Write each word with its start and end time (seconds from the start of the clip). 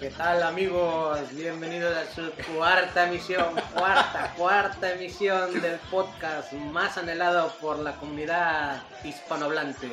qué 0.00 0.10
tal, 0.10 0.42
amigos? 0.42 1.18
Bienvenidos 1.32 1.96
a 1.96 2.04
su 2.14 2.30
cuarta 2.54 3.06
emisión, 3.06 3.54
cuarta, 3.74 4.34
cuarta 4.36 4.92
emisión 4.92 5.60
del 5.60 5.78
podcast 5.90 6.52
más 6.52 6.98
anhelado 6.98 7.52
por 7.60 7.78
la 7.78 7.92
comunidad 7.96 8.82
hispanohablante 9.04 9.88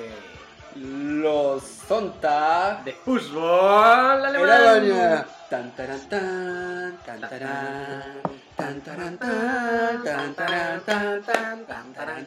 Los 0.76 1.64
Sonta 1.64 2.82
de 2.84 2.92
fútbol 2.94 4.26
alemán. 4.26 5.26
Tan 5.50 5.72
taran 5.76 6.10
tan, 6.10 6.98
tan 7.06 7.22
tarán, 7.22 8.22
tan 8.58 8.82
taran 8.82 9.18
tan, 9.18 10.04
tan 10.04 10.34
taran 10.34 10.82
tan, 10.82 11.24
tan 11.24 11.66
tan 11.66 11.94
taran 11.94 12.26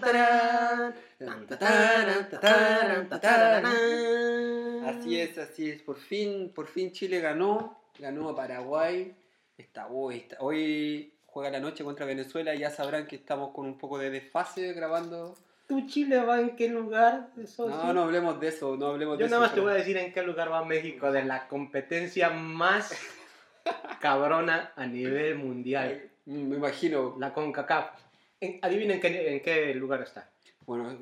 tan, 0.00 0.94
Así 4.86 5.20
es, 5.20 5.38
así 5.38 5.70
es. 5.70 5.82
Por 5.82 5.96
fin, 5.96 6.50
por 6.54 6.66
fin 6.66 6.92
Chile 6.92 7.20
ganó, 7.20 7.78
ganó 7.98 8.28
a 8.30 8.36
Paraguay. 8.36 9.14
Está 9.56 9.86
hoy, 9.88 10.16
está- 10.16 10.36
hoy 10.40 11.12
juega 11.26 11.50
la 11.50 11.60
noche 11.60 11.84
contra 11.84 12.04
Venezuela. 12.06 12.54
Ya 12.54 12.70
sabrán 12.70 13.06
que 13.06 13.16
estamos 13.16 13.54
con 13.54 13.66
un 13.66 13.78
poco 13.78 13.98
de 13.98 14.10
desfase 14.10 14.72
grabando. 14.72 15.34
¿Tu 15.66 15.86
Chile 15.86 16.18
va 16.18 16.40
en 16.40 16.56
qué 16.56 16.68
lugar? 16.68 17.28
Eso 17.42 17.68
No, 17.68 17.80
sí. 17.80 17.88
no 17.94 18.02
hablemos 18.02 18.38
de 18.38 18.48
eso, 18.48 18.76
no 18.76 18.88
hablemos 18.88 19.18
Yo 19.18 19.24
de 19.24 19.30
nada 19.30 19.44
eso. 19.44 19.48
más 19.48 19.54
te 19.54 19.60
voy 19.60 19.72
a 19.72 19.76
decir 19.76 19.96
en 19.96 20.12
qué 20.12 20.22
lugar 20.22 20.52
va 20.52 20.62
México 20.64 21.10
de 21.10 21.24
la 21.24 21.48
competencia 21.48 22.28
más 22.28 22.92
cabrona 24.00 24.72
a 24.76 24.86
nivel 24.86 25.36
mundial. 25.36 26.10
Me 26.26 26.56
imagino. 26.56 27.16
La 27.18 27.32
CONCACAF. 27.32 27.90
En- 28.40 28.58
Adivinen 28.62 29.00
qué- 29.00 29.34
en 29.36 29.40
qué 29.42 29.74
lugar 29.74 30.02
está. 30.02 30.28
Bueno, 30.66 30.98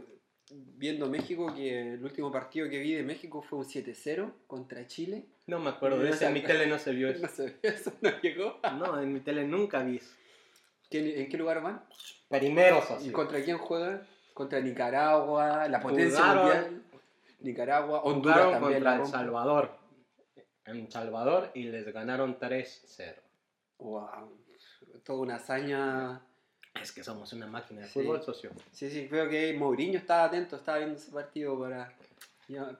viendo 0.50 1.08
México, 1.08 1.52
que 1.54 1.94
el 1.94 2.04
último 2.04 2.30
partido 2.32 2.68
que 2.68 2.78
vi 2.78 2.94
de 2.94 3.02
México 3.02 3.42
fue 3.42 3.58
un 3.60 3.64
7-0 3.64 4.32
contra 4.46 4.86
Chile. 4.86 5.26
No 5.46 5.58
me 5.58 5.70
acuerdo 5.70 5.98
de 5.98 6.10
ese, 6.10 6.26
en 6.26 6.34
mi 6.34 6.42
tele 6.42 6.66
no 6.66 6.78
se 6.78 6.92
vio 6.92 7.08
eso. 7.10 7.22
No 7.22 7.28
sé, 7.28 7.56
eso 7.62 7.92
no 8.00 8.10
llegó. 8.20 8.58
No, 8.78 9.00
en 9.00 9.12
mi 9.12 9.20
tele 9.20 9.44
nunca 9.44 9.82
vi 9.82 9.96
eso. 9.96 10.14
¿Qué- 10.90 11.22
¿En 11.22 11.28
qué 11.28 11.38
lugar 11.38 11.62
van? 11.62 11.84
Primero, 12.28 12.82
¿Y 13.02 13.10
contra 13.10 13.42
quién 13.42 13.58
juegan? 13.58 14.06
Contra 14.34 14.60
Nicaragua, 14.60 15.68
la 15.68 15.80
potencia 15.80 16.18
Jugaron- 16.18 16.42
mundial. 16.44 16.82
Nicaragua, 17.40 18.02
Honduras 18.02 18.36
Jugaron 18.38 18.52
también. 18.60 18.82
contra 18.84 19.02
El. 19.04 19.06
Salvador. 19.10 19.78
En 20.64 20.90
Salvador 20.90 21.50
y 21.54 21.64
les 21.64 21.92
ganaron 21.92 22.38
3-0. 22.38 23.20
Wow, 23.78 24.38
toda 25.04 25.18
una 25.20 25.34
hazaña. 25.36 26.20
Es 26.80 26.90
que 26.92 27.04
somos 27.04 27.32
una 27.32 27.46
máquina 27.46 27.82
de 27.82 27.86
Sí. 27.88 28.00
fútbol, 28.00 28.22
socio. 28.22 28.50
Sí, 28.72 28.90
sí, 28.90 29.06
creo 29.08 29.28
que 29.28 29.52
Mourinho 29.54 29.98
estaba 29.98 30.24
atento, 30.24 30.56
estaba 30.56 30.78
viendo 30.78 30.96
ese 30.96 31.10
partido 31.12 31.58
para, 31.58 31.92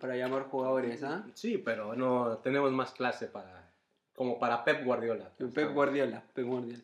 para 0.01 0.17
llamar 0.17 0.45
jugadores, 0.45 1.03
¿ah? 1.03 1.25
Sí, 1.35 1.59
pero 1.59 1.95
no 1.95 2.39
tenemos 2.39 2.73
más 2.73 2.93
clase 2.93 3.27
para 3.27 3.71
como 4.15 4.39
para 4.39 4.65
Pep 4.65 4.85
Guardiola. 4.85 5.31
Pep 5.55 5.73
Guardiola, 5.73 6.23
Pep 6.35 6.47
Guardiola. 6.47 6.83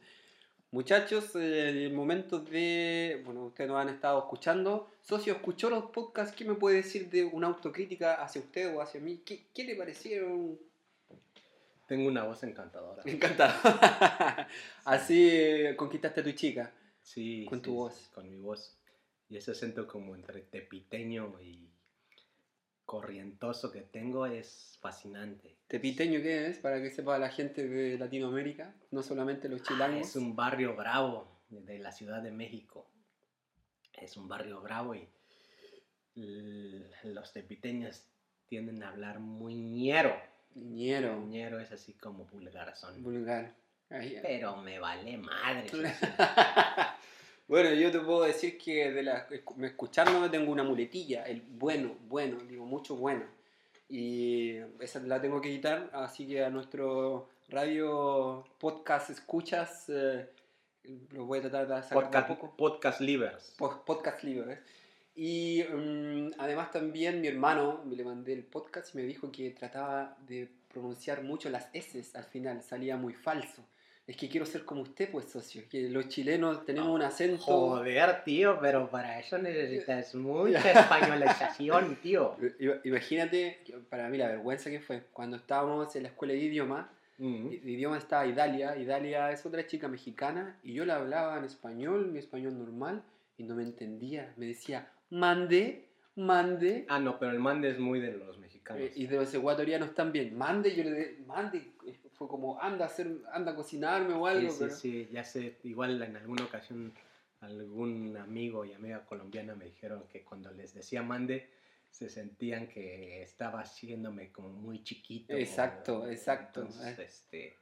Muchachos, 0.70 1.34
eh, 1.36 1.86
el 1.86 1.92
momento 1.94 2.40
de. 2.40 3.22
Bueno, 3.24 3.46
ustedes 3.46 3.70
nos 3.70 3.80
han 3.80 3.88
estado 3.88 4.18
escuchando. 4.18 4.90
Socio, 5.00 5.32
¿escuchó 5.34 5.70
los 5.70 5.84
podcasts? 5.84 6.36
¿Qué 6.36 6.44
me 6.44 6.54
puede 6.54 6.76
decir 6.76 7.08
de 7.08 7.24
una 7.24 7.46
autocrítica 7.46 8.14
hacia 8.22 8.42
usted 8.42 8.74
o 8.76 8.82
hacia 8.82 9.00
mí? 9.00 9.22
¿Qué, 9.24 9.46
qué 9.54 9.64
le 9.64 9.76
parecieron? 9.76 10.58
Tengo 11.86 12.06
una 12.08 12.24
voz 12.24 12.42
encantadora. 12.42 13.02
Me 13.04 13.12
encanta. 13.12 14.46
Así 14.84 15.28
eh, 15.30 15.74
conquistaste 15.74 16.20
a 16.20 16.24
tu 16.24 16.32
chica. 16.32 16.70
Sí, 17.14 17.46
Con 17.46 17.62
tu 17.62 17.74
voz. 17.74 17.94
sí, 17.94 18.10
con 18.14 18.28
mi 18.28 18.36
voz. 18.36 18.76
Y 19.30 19.36
ese 19.38 19.52
acento 19.52 19.86
como 19.86 20.14
entre 20.14 20.42
tepiteño 20.42 21.40
y 21.40 21.70
corrientoso 22.84 23.70
que 23.72 23.80
tengo 23.82 24.26
es 24.26 24.76
fascinante. 24.80 25.56
¿Tepiteño 25.68 26.20
qué 26.20 26.48
es? 26.48 26.58
Para 26.58 26.82
que 26.82 26.90
sepa 26.90 27.18
la 27.18 27.30
gente 27.30 27.66
de 27.66 27.98
Latinoamérica, 27.98 28.74
no 28.90 29.02
solamente 29.02 29.48
los 29.48 29.62
Ah, 29.62 29.64
chilangos. 29.68 30.08
es 30.08 30.16
un 30.16 30.36
barrio 30.36 30.74
bravo 30.76 31.28
de 31.50 31.78
la 31.78 31.92
Ciudad 31.92 32.22
de 32.22 32.30
México. 32.30 32.86
Es 33.94 34.16
un 34.18 34.28
barrio 34.28 34.60
bravo 34.60 34.94
y 34.94 35.08
los 37.04 37.32
tepiteños 37.32 38.04
tienden 38.48 38.82
a 38.82 38.88
hablar 38.90 39.18
muy 39.20 39.54
ñero. 39.54 40.14
Ñero, 40.54 41.24
Ñero 41.26 41.58
es 41.60 41.70
así 41.72 41.94
como 41.94 42.24
vulgarazón. 42.26 43.02
vulgar. 43.02 43.54
Ahí- 43.90 44.18
Pero 44.22 44.56
me 44.56 44.78
vale 44.78 45.16
madre. 45.18 45.66
bueno, 47.48 47.72
yo 47.72 47.90
te 47.90 48.00
puedo 48.00 48.22
decir 48.24 48.58
que 48.58 48.90
de 48.92 49.02
la, 49.02 49.26
escu- 49.28 49.64
escuchándome 49.64 50.28
tengo 50.28 50.52
una 50.52 50.62
muletilla, 50.62 51.24
el 51.24 51.40
bueno, 51.42 51.96
bueno, 52.08 52.38
digo 52.48 52.64
mucho 52.66 52.96
bueno. 52.96 53.24
Y 53.88 54.56
esa 54.80 55.00
la 55.00 55.20
tengo 55.20 55.40
que 55.40 55.50
quitar, 55.50 55.88
así 55.94 56.26
que 56.26 56.44
a 56.44 56.50
nuestro 56.50 57.28
radio 57.48 58.44
podcast 58.58 59.08
escuchas, 59.10 59.86
eh, 59.88 60.26
lo 61.12 61.24
voy 61.24 61.38
a 61.38 61.42
tratar 61.42 61.66
de 61.68 61.82
sacar 61.82 62.04
Podcast, 62.04 62.28
poco. 62.28 62.54
podcast 62.56 63.00
livers. 63.00 63.54
Po- 63.56 63.82
Podcast. 63.86 64.22
¿eh? 64.24 64.58
Y 65.16 65.64
mm, 65.64 66.32
además 66.38 66.70
también 66.70 67.22
mi 67.22 67.28
hermano, 67.28 67.82
le 67.90 68.04
mandé 68.04 68.34
el 68.34 68.44
podcast 68.44 68.94
y 68.94 68.98
me 68.98 69.04
dijo 69.04 69.32
que 69.32 69.50
trataba 69.52 70.14
de 70.26 70.48
pronunciar 70.70 71.22
mucho 71.22 71.48
las 71.48 71.68
S 71.72 72.04
al 72.14 72.24
final, 72.24 72.62
salía 72.62 72.98
muy 72.98 73.14
falso. 73.14 73.64
Es 74.08 74.16
que 74.16 74.28
quiero 74.28 74.46
ser 74.46 74.64
como 74.64 74.80
usted, 74.80 75.10
pues, 75.10 75.26
socio, 75.26 75.62
que 75.70 75.88
los 75.90 76.08
chilenos 76.08 76.64
tenemos 76.64 76.88
un 76.88 77.02
acento... 77.02 77.42
Joder, 77.42 78.24
tío, 78.24 78.58
pero 78.58 78.88
para 78.90 79.20
eso 79.20 79.36
necesitas 79.36 80.14
mucha 80.14 80.80
españolización, 80.80 81.96
tío. 82.02 82.34
Imagínate, 82.84 83.58
para 83.90 84.08
mí 84.08 84.16
la 84.16 84.28
vergüenza 84.28 84.70
que 84.70 84.80
fue, 84.80 85.02
cuando 85.12 85.36
estábamos 85.36 85.94
en 85.94 86.04
la 86.04 86.08
escuela 86.08 86.32
de 86.32 86.40
idioma, 86.40 86.90
Mm. 87.20 87.48
de 87.48 87.70
idioma 87.72 87.98
estaba 87.98 88.24
Idalia, 88.26 88.76
Idalia 88.76 89.32
es 89.32 89.44
otra 89.44 89.66
chica 89.66 89.88
mexicana, 89.88 90.56
y 90.62 90.72
yo 90.72 90.84
la 90.84 90.96
hablaba 90.96 91.36
en 91.36 91.44
español, 91.44 92.06
mi 92.12 92.20
español 92.20 92.56
normal, 92.56 93.02
y 93.36 93.42
no 93.42 93.56
me 93.56 93.64
entendía, 93.64 94.32
me 94.36 94.46
decía, 94.46 94.88
mande, 95.10 95.88
mande, 96.14 96.86
Ah, 96.88 97.00
no, 97.00 97.18
pero 97.18 97.32
el 97.32 97.40
mande 97.40 97.70
es 97.70 97.78
muy 97.80 97.98
de 97.98 98.12
los 98.12 98.38
mexicanos. 98.38 98.82
Eh, 98.82 98.92
y 98.94 99.06
de 99.06 99.16
los 99.16 99.34
ecuatorianos 99.34 99.94
también. 99.94 100.36
Mande, 100.38 100.74
yo 100.76 100.84
le 100.84 100.92
dije, 100.92 101.16
mande. 101.26 101.72
Fue 102.18 102.26
como, 102.28 102.60
anda 102.60 102.84
a, 102.84 102.88
hacer, 102.88 103.08
anda 103.32 103.52
a 103.52 103.54
cocinarme 103.54 104.14
o 104.14 104.26
algo. 104.26 104.50
sí, 104.50 104.56
sí, 104.56 104.58
pero- 104.64 104.74
sí, 104.76 105.08
ya 105.12 105.24
sé. 105.24 105.58
Igual 105.62 106.02
en 106.02 106.16
alguna 106.16 106.44
ocasión 106.44 106.92
algún 107.40 108.16
amigo 108.16 108.64
y 108.64 108.72
amiga 108.72 109.04
colombiana 109.06 109.54
me 109.54 109.66
dijeron 109.66 110.04
que 110.08 110.24
cuando 110.24 110.50
les 110.50 110.74
decía 110.74 111.02
mande 111.04 111.48
se 111.90 112.08
sentían 112.10 112.66
que 112.68 113.22
estaba 113.22 113.60
haciéndome 113.60 114.32
como 114.32 114.48
muy 114.50 114.82
chiquito. 114.82 115.32
Exacto, 115.34 116.08
exacto. 116.08 116.62
Entonces, 116.62 116.98
Eh. 116.98 117.02
este, 117.04 117.56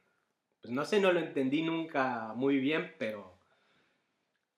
pues 0.61 0.73
no 0.73 0.83
sé, 0.83 0.99
no 0.99 1.11
lo 1.13 1.19
entendí 1.19 1.61
nunca 1.61 2.33
muy 2.35 2.57
bien, 2.57 2.95
pero 2.97 3.37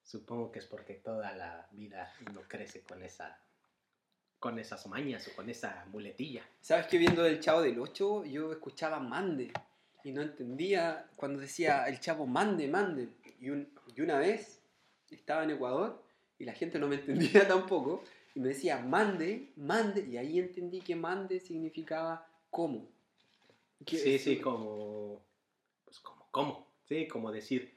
supongo 0.02 0.50
que 0.50 0.58
es 0.60 0.66
porque 0.66 0.94
toda 0.94 1.32
la 1.36 1.68
vida 1.72 2.12
uno 2.28 2.40
crece 2.48 2.82
con 2.82 3.02
esa 3.02 3.38
con 4.38 4.58
esas 4.58 4.86
mañas 4.86 5.28
o 5.28 5.36
con 5.36 5.50
esa 5.50 5.84
muletilla. 5.90 6.42
¿Sabes 6.62 6.86
que 6.86 6.96
viendo 6.96 7.26
el 7.26 7.40
Chavo 7.40 7.60
del 7.60 7.78
8 7.78 8.24
yo 8.24 8.50
escuchaba 8.52 8.98
mande? 8.98 9.52
Y 10.04 10.12
no 10.12 10.22
entendía 10.22 11.06
cuando 11.16 11.40
decía 11.40 11.84
el 11.88 12.00
chavo 12.00 12.26
mande, 12.26 12.68
mande. 12.68 13.08
Y, 13.40 13.50
un- 13.50 13.68
y 13.94 14.00
una 14.00 14.18
vez 14.18 14.60
estaba 15.10 15.44
en 15.44 15.50
Ecuador 15.50 16.02
y 16.38 16.44
la 16.44 16.52
gente 16.54 16.78
no 16.78 16.88
me 16.88 16.96
entendía 17.40 17.46
tampoco. 17.48 18.02
Y 18.34 18.40
me 18.40 18.48
decía 18.48 18.78
mande, 18.78 19.52
mande. 19.56 20.02
Y 20.06 20.16
ahí 20.16 20.38
entendí 20.38 20.80
que 20.80 20.94
mande 20.96 21.40
significaba 21.40 22.26
cómo. 22.50 22.88
Sí, 23.86 24.18
sí, 24.18 24.38
como. 24.40 25.22
Pues 25.84 25.98
como, 26.00 26.26
¿cómo? 26.30 26.66
Sí, 26.88 27.08
como 27.08 27.32
decir 27.32 27.74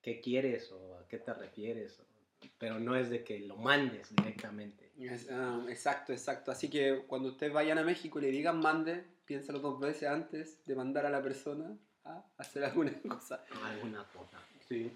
qué 0.00 0.20
quieres 0.20 0.70
o 0.72 0.96
a 0.98 1.06
qué 1.08 1.18
te 1.18 1.32
refieres. 1.34 1.98
o- 2.00 2.11
pero 2.58 2.78
no 2.78 2.94
es 2.96 3.10
de 3.10 3.24
que 3.24 3.40
lo 3.40 3.56
mandes 3.56 4.14
directamente. 4.14 4.90
Es- 4.98 5.28
ah, 5.30 5.64
exacto, 5.68 6.12
exacto. 6.12 6.50
Así 6.52 6.68
que 6.68 7.02
cuando 7.06 7.30
ustedes 7.30 7.52
vayan 7.52 7.78
a 7.78 7.82
México 7.82 8.18
y 8.18 8.22
le 8.22 8.28
digan 8.30 8.58
mande, 8.60 9.04
piénsalo 9.24 9.58
dos 9.58 9.80
veces 9.80 10.08
antes 10.08 10.64
de 10.66 10.74
mandar 10.74 11.06
a 11.06 11.10
la 11.10 11.22
persona 11.22 11.76
a 12.04 12.24
hacer 12.38 12.64
alguna 12.64 12.92
cosa. 13.08 13.44
Alguna 13.64 14.04
cosa. 14.04 14.38
Sí. 14.68 14.90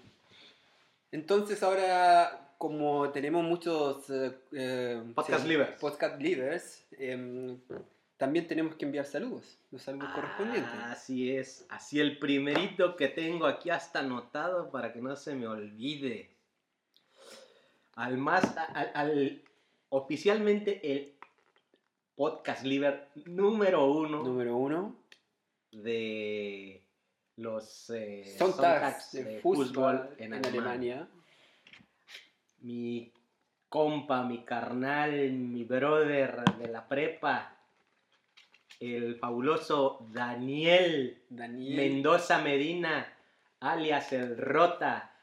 Entonces 1.11 1.61
ahora, 1.63 2.53
como 2.57 3.09
tenemos 3.11 3.43
muchos 3.43 4.09
eh, 4.09 4.31
eh, 4.51 5.03
Podcast 5.15 5.43
sí, 5.43 5.47
livers. 5.49 5.79
podcast 5.79 6.21
livers, 6.21 6.85
em, 6.91 7.57
también 8.17 8.47
tenemos 8.47 8.75
que 8.75 8.85
enviar 8.85 9.05
saludos, 9.05 9.57
los 9.71 9.81
saludos 9.81 10.09
correspondientes. 10.13 10.73
Así 10.83 11.35
es. 11.35 11.65
Así 11.69 11.99
el 11.99 12.17
primerito 12.17 12.95
que 12.95 13.07
tengo 13.07 13.45
aquí 13.45 13.69
hasta 13.69 13.99
anotado 13.99 14.69
para 14.71 14.91
que 14.91 14.99
no 15.01 15.15
se 15.15 15.35
me 15.35 15.47
olvide. 15.47 16.29
Al 17.97 18.17
más. 18.17 18.55
Al, 18.73 18.91
al- 18.93 19.41
oficialmente 19.89 20.79
el 20.93 21.13
podcast 22.15 22.63
liver 22.63 23.09
número 23.25 23.85
uno. 23.91 24.23
Número 24.23 24.55
uno, 24.55 24.95
de 25.71 26.83
los 27.37 27.89
eh, 27.89 28.35
Sonntags 28.37 29.11
de 29.13 29.39
fútbol 29.39 30.15
en. 30.17 30.33
Alemania. 30.33 31.07
Mi 32.59 33.11
compa, 33.69 34.23
mi 34.23 34.43
carnal, 34.45 35.31
mi 35.31 35.63
brother 35.63 36.43
de 36.57 36.67
la 36.67 36.87
prepa, 36.87 37.55
el 38.79 39.17
fabuloso 39.17 40.07
Daniel 40.11 41.23
Daniel. 41.29 41.75
Mendoza 41.75 42.41
Medina, 42.41 43.11
alias 43.59 44.13
el 44.13 44.37
Rota, 44.37 45.16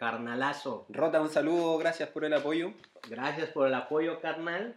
carnalazo. 0.00 0.86
Rota, 0.88 1.20
un 1.20 1.28
saludo, 1.28 1.76
gracias 1.76 2.08
por 2.08 2.24
el 2.24 2.32
apoyo. 2.32 2.72
Gracias 3.06 3.50
por 3.50 3.66
el 3.68 3.74
apoyo, 3.74 4.18
carnal. 4.18 4.74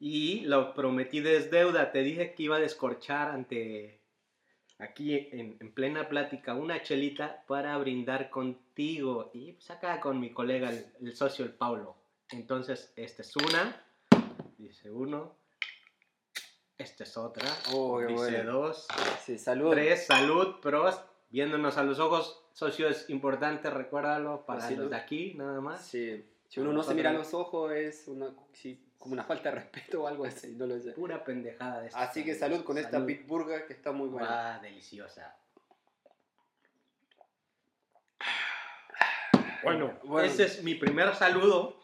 Y 0.00 0.40
lo 0.46 0.72
prometí 0.72 1.18
es 1.18 1.50
deuda. 1.50 1.92
Te 1.92 1.98
dije 1.98 2.32
que 2.32 2.44
iba 2.44 2.56
a 2.56 2.60
descorchar 2.60 3.28
ante 3.28 4.00
aquí 4.78 5.14
en, 5.14 5.58
en 5.60 5.72
plena 5.74 6.08
plática 6.08 6.54
una 6.54 6.82
chelita 6.82 7.44
para 7.46 7.76
brindar 7.76 8.30
contigo. 8.30 9.30
Y 9.34 9.52
pues 9.52 9.70
acá 9.70 10.00
con 10.00 10.18
mi 10.18 10.30
colega, 10.30 10.70
el, 10.70 10.86
el 11.02 11.14
socio, 11.14 11.44
el 11.44 11.52
Paulo. 11.52 11.96
Entonces, 12.30 12.90
esta 12.96 13.20
es 13.20 13.36
una. 13.36 13.84
Dice 14.56 14.90
uno. 14.90 15.36
Esta 16.78 17.04
es 17.04 17.18
otra. 17.18 17.46
Oh, 17.74 18.00
dice 18.00 18.14
bueno. 18.14 18.52
dos. 18.60 18.86
Sí, 19.22 19.38
salud. 19.38 19.72
Tres, 19.72 20.06
salud, 20.06 20.56
pros. 20.62 20.98
Viéndonos 21.28 21.76
a 21.76 21.82
los 21.82 21.98
ojos, 21.98 22.43
socio, 22.54 22.88
es 22.88 23.10
importante, 23.10 23.68
recuérdalo, 23.68 24.46
para 24.46 24.70
los 24.70 24.78
lo- 24.78 24.88
de 24.88 24.96
aquí, 24.96 25.34
nada 25.36 25.60
más. 25.60 25.84
Sí. 25.86 26.24
Si 26.48 26.60
uno 26.60 26.72
no 26.72 26.82
se 26.82 26.94
mira 26.94 27.10
a 27.10 27.12
los 27.12 27.34
ojos 27.34 27.72
es 27.72 28.06
una, 28.06 28.28
sí, 28.52 28.80
como 28.96 29.12
una 29.14 29.24
falta 29.24 29.50
de 29.50 29.56
respeto 29.56 30.04
o 30.04 30.06
algo 30.06 30.24
así, 30.24 30.54
no 30.56 30.66
lo 30.66 30.78
sé. 30.80 30.92
Pura 30.92 31.22
pendejada 31.24 31.80
de. 31.82 31.90
Así 31.92 32.24
que 32.24 32.34
salud 32.34 32.62
con 32.64 32.78
esta 32.78 32.92
Salud. 32.92 33.06
Pittsburgh 33.06 33.66
que 33.66 33.72
está 33.72 33.90
muy 33.92 34.08
buena. 34.08 34.28
Va 34.28 34.58
deliciosa. 34.60 35.36
Bueno, 39.62 39.98
Bueno. 40.04 40.26
ese 40.28 40.44
es 40.44 40.62
mi 40.62 40.74
primer 40.74 41.14
saludo. 41.14 41.78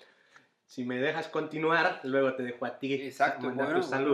Si 0.67 0.85
me 0.85 0.99
dejas 0.99 1.27
continuar, 1.29 2.01
luego 2.05 2.35
te 2.37 2.43
dejo 2.45 2.65
a 2.65 2.79
ti 2.79 2.95
Exacto, 2.95 3.47
mandar 3.47 3.67
bueno, 3.67 3.81
tus 3.81 3.89
bueno. 3.91 4.05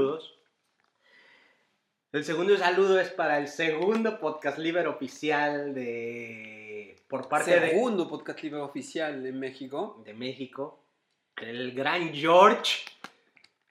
El 2.13 2.25
segundo 2.25 2.57
saludo 2.57 3.01
es 3.01 3.11
para 3.11 3.37
el 3.39 3.49
segundo 3.49 4.21
podcast 4.21 4.59
libre 4.59 4.87
oficial 4.87 5.75
de 5.75 6.97
por 7.09 7.29
parte 7.29 7.59
de, 7.59 7.71
Segundo 7.71 8.09
podcast 8.09 8.43
libre 8.43 8.61
oficial 8.61 9.27
en 9.27 9.39
México. 9.39 10.03
de 10.05 10.15
México. 10.15 10.85
El 11.37 11.73
gran 11.73 12.15
George, 12.15 12.85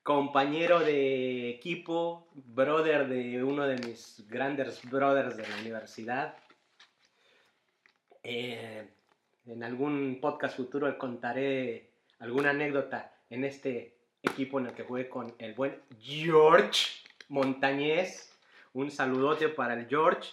compañero 0.03 0.81
de 0.81 1.49
equipo, 1.49 2.27
brother 2.33 3.07
de 3.07 3.41
uno 3.41 3.65
de 3.65 3.77
mis 3.77 4.25
grandes 4.27 4.81
brothers 4.83 5.37
de 5.37 5.47
la 5.47 5.57
universidad. 5.61 6.35
Eh, 8.21 8.85
en 9.45 9.63
algún 9.63 10.19
podcast 10.19 10.57
futuro 10.57 10.87
le 10.87 10.97
contaré 10.97 11.89
alguna 12.19 12.49
anécdota 12.49 13.13
en 13.29 13.45
este 13.45 13.95
equipo 14.21 14.59
en 14.59 14.67
el 14.67 14.73
que 14.73 14.83
jugué 14.83 15.07
con 15.07 15.33
el 15.39 15.53
buen 15.53 15.81
George 16.01 17.04
Montañez. 17.29 18.31
Un 18.73 18.91
saludote 18.91 19.49
para 19.49 19.73
el 19.73 19.87
George 19.87 20.29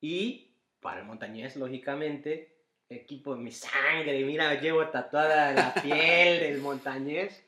y 0.00 0.48
para 0.80 1.00
el 1.00 1.06
Montañez, 1.06 1.56
lógicamente. 1.56 2.54
Equipo 2.88 3.34
de 3.36 3.40
mi 3.40 3.52
sangre, 3.52 4.22
mira, 4.24 4.52
llevo 4.60 4.86
tatuada 4.88 5.52
la 5.52 5.74
piel 5.82 6.40
del 6.40 6.60
Montañez. 6.60 7.42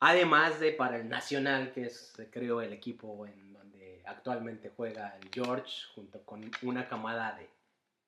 Además 0.00 0.60
de 0.60 0.72
para 0.72 0.96
el 0.98 1.08
Nacional, 1.08 1.72
que 1.72 1.84
es, 1.86 2.14
creo, 2.30 2.60
el 2.60 2.72
equipo 2.72 3.26
en 3.26 3.52
donde 3.52 4.02
actualmente 4.04 4.70
juega 4.76 5.16
el 5.20 5.28
George, 5.32 5.72
junto 5.94 6.20
con 6.22 6.50
una 6.62 6.86
camada 6.88 7.36
de 7.36 7.48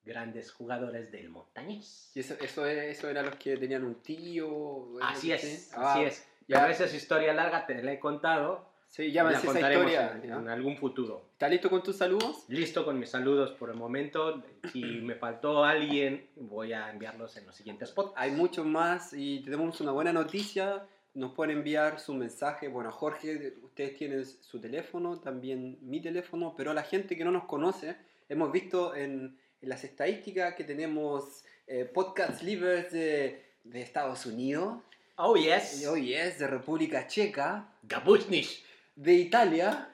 grandes 0.04 0.52
jugadores 0.52 1.10
del 1.10 1.30
Montañés. 1.30 2.12
Y 2.14 2.20
eso, 2.20 2.34
eso, 2.40 2.64
es- 2.66 2.96
eso 2.98 3.08
eran 3.10 3.26
los 3.26 3.36
que 3.36 3.56
tenían 3.56 3.84
un 3.84 3.96
tío. 3.96 4.98
Así 5.02 5.32
así. 5.32 5.46
es, 5.48 5.72
Ah, 5.74 5.94
así 5.94 6.04
es. 6.04 6.28
ya. 6.46 6.60
Pero 6.60 6.72
esa 6.72 6.84
es 6.84 6.94
historia 6.94 7.32
larga, 7.32 7.66
te 7.66 7.82
la 7.82 7.92
he 7.92 7.98
contado. 7.98 8.68
Sí, 8.96 9.12
ya 9.12 9.24
la 9.24 9.38
contaremos 9.38 9.92
historia. 9.92 10.18
en, 10.22 10.28
¿ya? 10.30 10.36
en 10.36 10.48
algún 10.48 10.78
futuro. 10.78 11.28
¿Estás 11.32 11.50
listo 11.50 11.68
con 11.68 11.82
tus 11.82 11.96
saludos? 11.96 12.44
Listo 12.48 12.82
con 12.82 12.98
mis 12.98 13.10
saludos 13.10 13.50
por 13.52 13.68
el 13.68 13.76
momento. 13.76 14.42
Si 14.72 14.80
me 14.82 15.14
faltó 15.16 15.64
alguien, 15.64 16.26
voy 16.36 16.72
a 16.72 16.90
enviarlos 16.90 17.36
en 17.36 17.44
los 17.44 17.54
siguientes 17.54 17.90
podcasts. 17.90 18.18
Hay 18.18 18.30
muchos 18.30 18.64
más 18.64 19.12
y 19.12 19.40
tenemos 19.40 19.78
una 19.82 19.92
buena 19.92 20.14
noticia. 20.14 20.86
Nos 21.12 21.34
pueden 21.34 21.58
enviar 21.58 22.00
su 22.00 22.14
mensaje. 22.14 22.68
Bueno, 22.68 22.90
Jorge, 22.90 23.52
ustedes 23.62 23.96
tienen 23.98 24.24
su 24.24 24.58
teléfono, 24.62 25.18
también 25.20 25.76
mi 25.82 26.00
teléfono, 26.00 26.54
pero 26.56 26.70
a 26.70 26.74
la 26.74 26.82
gente 26.82 27.18
que 27.18 27.24
no 27.24 27.30
nos 27.30 27.44
conoce, 27.44 27.96
hemos 28.30 28.50
visto 28.50 28.94
en, 28.94 29.38
en 29.60 29.68
las 29.68 29.84
estadísticas 29.84 30.54
que 30.54 30.64
tenemos 30.64 31.44
eh, 31.66 31.84
podcasts 31.84 32.42
libres 32.42 32.90
de, 32.92 33.44
de 33.62 33.82
Estados 33.82 34.24
Unidos, 34.24 34.78
Oh, 35.18 35.34
yes. 35.36 35.80
y 35.82 35.86
hoy 35.86 36.14
es 36.14 36.38
de 36.38 36.46
República 36.46 37.06
Checa, 37.06 37.68
Gabuchnish. 37.82 38.64
De 38.96 39.14
Italia, 39.14 39.88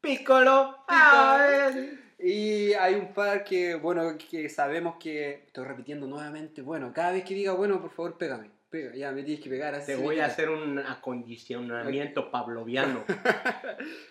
Piccolo. 0.00 0.76
Eh. 0.88 1.98
Y 2.18 2.72
hay 2.74 2.94
un 2.94 3.14
par 3.14 3.44
que, 3.44 3.74
bueno, 3.76 4.16
que 4.18 4.48
sabemos 4.48 4.96
que, 5.00 5.44
estoy 5.46 5.64
repitiendo 5.64 6.06
nuevamente, 6.06 6.60
bueno, 6.60 6.92
cada 6.92 7.12
vez 7.12 7.24
que 7.24 7.34
diga, 7.34 7.52
bueno, 7.52 7.80
por 7.80 7.90
favor, 7.90 8.18
pégame. 8.18 8.50
Pega, 8.68 8.94
ya 8.94 9.10
me 9.10 9.22
tienes 9.24 9.42
que 9.42 9.50
pegar 9.50 9.74
así. 9.74 9.86
Te 9.86 9.96
voy 9.96 10.20
a 10.20 10.26
hacer 10.26 10.48
un 10.48 10.78
acondicionamiento 10.78 12.30
pavloviano. 12.30 13.04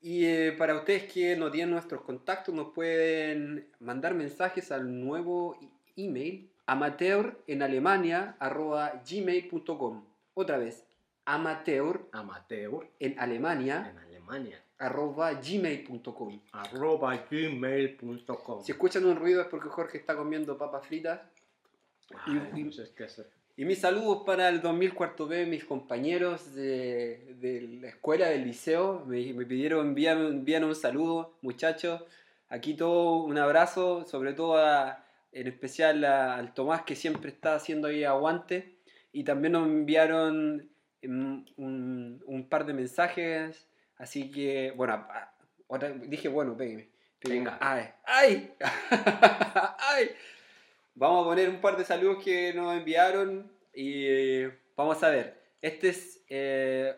Y 0.00 0.26
eh, 0.26 0.52
para 0.52 0.76
ustedes 0.76 1.12
que 1.12 1.34
no 1.34 1.50
tienen 1.50 1.70
nuestros 1.70 2.02
contactos, 2.02 2.54
nos 2.54 2.72
pueden 2.72 3.68
mandar 3.80 4.14
mensajes 4.14 4.70
al 4.70 5.00
nuevo 5.04 5.58
email 5.96 6.52
amateur 6.66 7.42
en 7.48 7.62
Alemania 7.62 8.36
arroba 8.38 9.02
gmail.com. 9.10 10.04
Otra 10.34 10.56
vez, 10.56 10.86
amateur 11.34 12.00
Amateur 12.12 12.86
en 12.98 13.18
Alemania 13.18 13.90
en 13.90 13.98
Alemania. 13.98 14.62
arroba 14.78 15.32
gmail.com. 15.34 16.40
Arroba 16.52 17.16
gmail.com. 17.30 18.62
Si 18.62 18.72
escuchan 18.72 19.04
un 19.04 19.16
ruido 19.16 19.42
es 19.42 19.48
porque 19.48 19.68
Jorge 19.68 19.98
está 19.98 20.16
comiendo 20.16 20.56
papas 20.56 20.86
fritas. 20.86 21.20
Ay, 22.24 22.40
y- 23.56 23.64
mis 23.64 23.80
saludos 23.80 24.22
para 24.24 24.48
el 24.48 24.62
2004 24.62 25.26
B, 25.26 25.44
mis 25.46 25.64
compañeros 25.64 26.54
de, 26.54 27.34
de 27.40 27.62
la 27.82 27.88
escuela, 27.88 28.28
del 28.28 28.44
liceo. 28.44 29.04
Me, 29.06 29.32
me 29.34 29.44
pidieron 29.44 29.88
enviar, 29.88 30.16
enviar 30.16 30.64
un 30.64 30.74
saludo, 30.76 31.36
muchachos. 31.42 32.02
Aquí 32.48 32.74
todo 32.74 33.16
un 33.24 33.36
abrazo, 33.36 34.04
sobre 34.06 34.32
todo 34.32 34.56
a- 34.56 35.04
en 35.32 35.46
especial 35.48 36.04
a- 36.04 36.36
al 36.36 36.54
Tomás 36.54 36.82
que 36.82 36.94
siempre 36.96 37.30
está 37.30 37.54
haciendo 37.56 37.88
ahí 37.88 38.04
aguante. 38.04 38.78
Y 39.12 39.24
también 39.24 39.52
nos 39.52 39.66
enviaron 39.66 40.70
un, 41.02 42.22
un 42.26 42.48
par 42.48 42.66
de 42.66 42.72
mensajes. 42.74 43.68
Así 43.96 44.30
que, 44.30 44.72
bueno, 44.76 45.06
otra- 45.66 45.90
dije, 45.92 46.28
bueno, 46.28 46.56
pégueme. 46.56 46.88
Venga. 47.22 47.58
¡Ay! 47.60 47.84
¡Ay! 48.04 48.54
¡Ay! 48.90 50.10
Vamos 50.94 51.24
a 51.24 51.28
poner 51.28 51.48
un 51.48 51.60
par 51.60 51.76
de 51.76 51.84
saludos 51.84 52.22
que 52.22 52.52
nos 52.54 52.76
enviaron 52.76 53.50
y 53.74 54.04
eh, 54.06 54.58
vamos 54.76 55.02
a 55.02 55.10
ver. 55.10 55.40
Este 55.60 55.88
es 55.88 56.22
eh, 56.28 56.94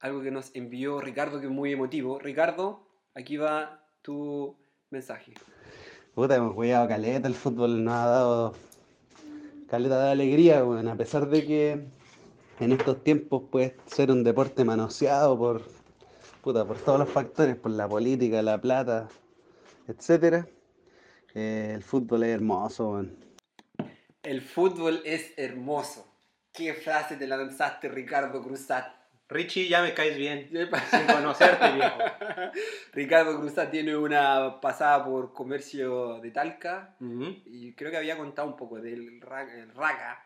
algo 0.00 0.22
que 0.22 0.30
nos 0.30 0.54
envió 0.54 1.00
Ricardo 1.00 1.40
que 1.40 1.46
es 1.46 1.52
muy 1.52 1.72
emotivo. 1.72 2.18
Ricardo, 2.18 2.86
aquí 3.14 3.36
va 3.36 3.82
tu 4.02 4.56
mensaje. 4.90 5.32
Puta, 6.14 6.36
hemos 6.36 6.54
jugado 6.54 6.88
caleta, 6.88 7.28
el 7.28 7.34
fútbol 7.34 7.84
nos 7.84 7.94
ha 7.94 8.06
dado 8.06 8.54
caleta 9.68 10.04
de 10.04 10.10
alegría, 10.12 10.64
weón, 10.64 10.88
a 10.88 10.96
pesar 10.96 11.28
de 11.28 11.46
que 11.46 11.80
en 12.60 12.72
estos 12.72 13.02
tiempos 13.02 13.42
puede 13.50 13.76
ser 13.86 14.10
un 14.10 14.22
deporte 14.22 14.64
manoseado 14.64 15.38
por, 15.38 15.62
puta, 16.42 16.64
por 16.64 16.78
todos 16.78 16.98
los 17.00 17.08
factores, 17.08 17.56
por 17.56 17.70
la 17.72 17.88
política, 17.88 18.42
la 18.42 18.60
plata, 18.60 19.08
etcétera. 19.88 20.46
eh, 21.34 21.72
el 21.74 21.82
fútbol 21.82 22.24
es 22.24 22.30
hermoso, 22.30 22.90
weón. 22.90 23.16
El 24.22 24.42
fútbol 24.42 25.00
es 25.04 25.32
hermoso. 25.36 26.06
¿Qué 26.52 26.74
frase 26.74 27.16
te 27.16 27.26
lanzaste, 27.26 27.88
Ricardo 27.88 28.42
Cruzat? 28.42 28.86
Richie, 29.28 29.68
ya 29.68 29.80
me 29.80 29.94
caes 29.94 30.16
bien. 30.18 30.50
Sin 30.90 31.06
conocerte, 31.06 31.72
viejo. 31.72 31.98
Ricardo 32.92 33.38
Cruzat 33.38 33.70
tiene 33.70 33.96
una 33.96 34.60
pasada 34.60 35.04
por 35.04 35.32
comercio 35.32 36.18
de 36.20 36.30
Talca 36.32 36.96
y 37.46 37.72
creo 37.74 37.90
que 37.92 37.96
había 37.96 38.18
contado 38.18 38.48
un 38.48 38.56
poco 38.56 38.80
del 38.80 39.20
Ra- 39.20 39.50
el 39.54 39.70
Raga. 39.72 40.24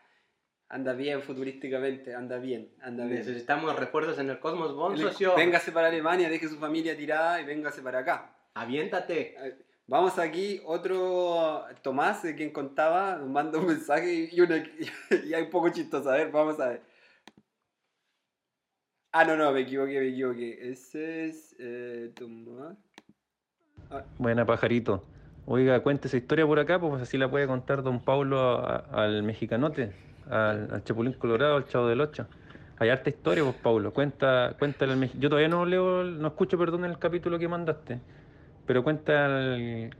Anda 0.67 0.93
bien 0.93 1.21
futbolísticamente, 1.21 2.15
anda 2.15 2.37
bien, 2.39 2.71
anda 2.81 3.05
bien. 3.05 3.19
Necesitamos 3.19 3.75
refuerzos 3.77 4.17
en 4.17 4.29
el 4.31 4.39
Cosmos 4.39 4.73
Bon, 4.75 4.97
socio. 4.97 5.35
Véngase 5.35 5.71
para 5.71 5.87
Alemania, 5.87 6.27
deje 6.27 6.47
su 6.47 6.57
familia 6.57 6.97
tirada 6.97 7.39
y 7.39 7.45
véngase 7.45 7.81
para 7.81 7.99
acá. 7.99 8.35
Aviéntate. 8.55 9.35
Vamos 9.87 10.17
aquí, 10.17 10.59
otro 10.65 11.63
Tomás, 11.83 12.23
de 12.23 12.35
quien 12.35 12.51
contaba, 12.51 13.17
nos 13.17 13.29
manda 13.29 13.59
un 13.59 13.67
mensaje 13.67 14.29
y, 14.31 14.41
una, 14.41 14.57
y 14.57 15.33
hay 15.33 15.43
un 15.43 15.49
poco 15.51 15.69
chistoso. 15.69 16.09
A 16.09 16.15
ver, 16.15 16.31
vamos 16.31 16.59
a 16.59 16.69
ver. 16.69 16.81
Ah, 19.11 19.23
no, 19.23 19.37
no, 19.37 19.51
me 19.51 19.61
equivoqué, 19.61 19.99
me 19.99 20.07
equivoqué. 20.09 20.71
Ese 20.71 21.27
es 21.27 21.55
eh, 21.59 22.11
Tomás. 22.15 22.75
Buena, 24.17 24.45
pajarito. 24.45 25.05
Oiga, 25.45 25.81
cuente 25.83 26.07
esa 26.07 26.17
historia 26.17 26.45
por 26.47 26.57
acá, 26.57 26.79
pues 26.79 27.01
así 27.03 27.17
la 27.19 27.29
puede 27.29 27.45
contar 27.45 27.83
don 27.83 28.03
Paulo 28.03 28.39
a- 28.41 28.77
al 28.91 29.21
mexicanote, 29.21 29.93
al, 30.29 30.69
al 30.71 30.83
Chapulín 30.83 31.13
Colorado, 31.13 31.57
al 31.57 31.67
Chavo 31.67 31.87
del 31.87 32.01
Ocho. 32.01 32.27
Hay 32.77 32.89
harta 32.89 33.09
historia, 33.09 33.43
pues, 33.43 33.55
Paulo. 33.55 33.93
Cuenta, 33.93 34.55
cuenta 34.59 34.85
el 34.85 35.11
Yo 35.19 35.29
todavía 35.29 35.47
no 35.47 35.65
leo, 35.65 36.03
no 36.03 36.27
escucho, 36.27 36.57
perdón, 36.57 36.83
el 36.85 36.97
capítulo 36.99 37.39
que 37.39 37.47
mandaste. 37.47 37.99
Pero 38.65 38.83
cuenta, 38.83 39.29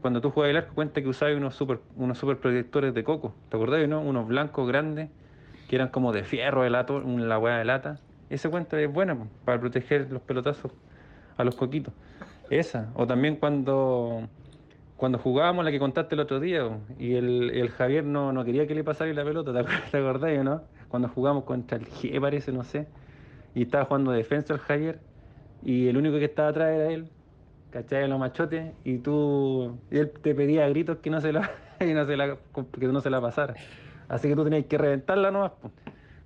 cuando 0.02 0.22
tú 0.22 0.32
juegas 0.32 0.50
el 0.50 0.58
arco, 0.58 0.74
cuenta 0.74 1.02
que 1.02 1.08
usabas 1.08 1.36
unos 1.36 1.56
super, 1.56 1.80
unos 1.96 2.18
super 2.18 2.38
protectores 2.38 2.94
de 2.94 3.04
coco. 3.04 3.34
¿Te 3.50 3.58
acordás, 3.58 3.88
no? 3.88 4.02
Unos 4.02 4.28
blancos 4.28 4.68
grandes, 4.68 5.10
que 5.70 5.76
eran 5.76 5.90
como 5.90 6.12
de 6.12 6.24
fierro, 6.24 6.64
de 6.64 6.70
lata, 6.70 6.94
la 6.94 7.40
hueá 7.40 7.60
de 7.60 7.66
lata. 7.66 8.00
Esa 8.30 8.50
cuenta 8.50 8.80
es 8.82 8.92
buena, 8.92 9.16
pues, 9.16 9.30
para 9.46 9.60
proteger 9.60 10.12
los 10.12 10.22
pelotazos 10.22 10.72
a 11.38 11.44
los 11.44 11.56
coquitos. 11.56 11.94
Esa. 12.50 12.92
O 12.96 13.08
también 13.08 13.38
cuando 13.38 14.28
cuando 14.98 15.18
jugábamos 15.18 15.66
la 15.66 15.72
que 15.72 15.80
contaste 15.80 16.16
el 16.16 16.22
otro 16.22 16.40
día, 16.40 16.70
y 16.98 17.16
el, 17.16 17.70
Javier 17.78 18.06
no, 18.06 18.32
no, 18.32 18.46
quería 18.46 18.66
que 18.66 18.76
le 18.76 18.84
pasara 18.84 19.12
la 19.14 19.24
pelota, 19.24 19.52
¿te 19.54 19.98
acordás, 19.98 20.44
no? 20.44 20.64
Cuando 20.88 21.10
jugamos 21.10 21.44
contra 21.44 21.78
el 21.78 21.88
G, 21.88 22.20
parece, 22.22 22.52
no 22.52 22.64
sé, 22.64 22.88
y 23.54 23.64
estaba 23.64 23.86
jugando 23.86 24.12
defensa 24.12 24.54
el 24.54 24.60
Javier, 24.60 25.00
y 25.64 25.88
el 25.88 25.98
único 25.98 26.18
que 26.18 26.26
estaba 26.26 26.50
atrás 26.50 26.74
era 26.74 26.92
él, 26.92 27.10
¿cachai? 27.72 28.08
Los 28.08 28.20
machotes, 28.20 28.74
y 28.86 29.00
tú, 29.00 29.78
y 29.92 29.98
él 29.98 30.12
te 30.12 30.34
pedía 30.34 30.66
a 30.66 30.70
gritos 30.70 30.98
que 31.00 31.10
no 31.10 31.20
se 31.20 31.34
la, 31.34 31.52
y 31.82 31.94
no 31.94 32.06
se 32.06 32.16
la, 32.16 32.38
que 32.80 32.88
no 32.88 33.02
se 33.02 33.10
la 33.10 33.20
pasara. 33.20 33.56
Así 34.08 34.30
que 34.30 34.36
tú 34.36 34.44
tenías 34.44 34.66
que 34.66 34.78
reventarla 34.78 35.32
nomás. 35.32 35.54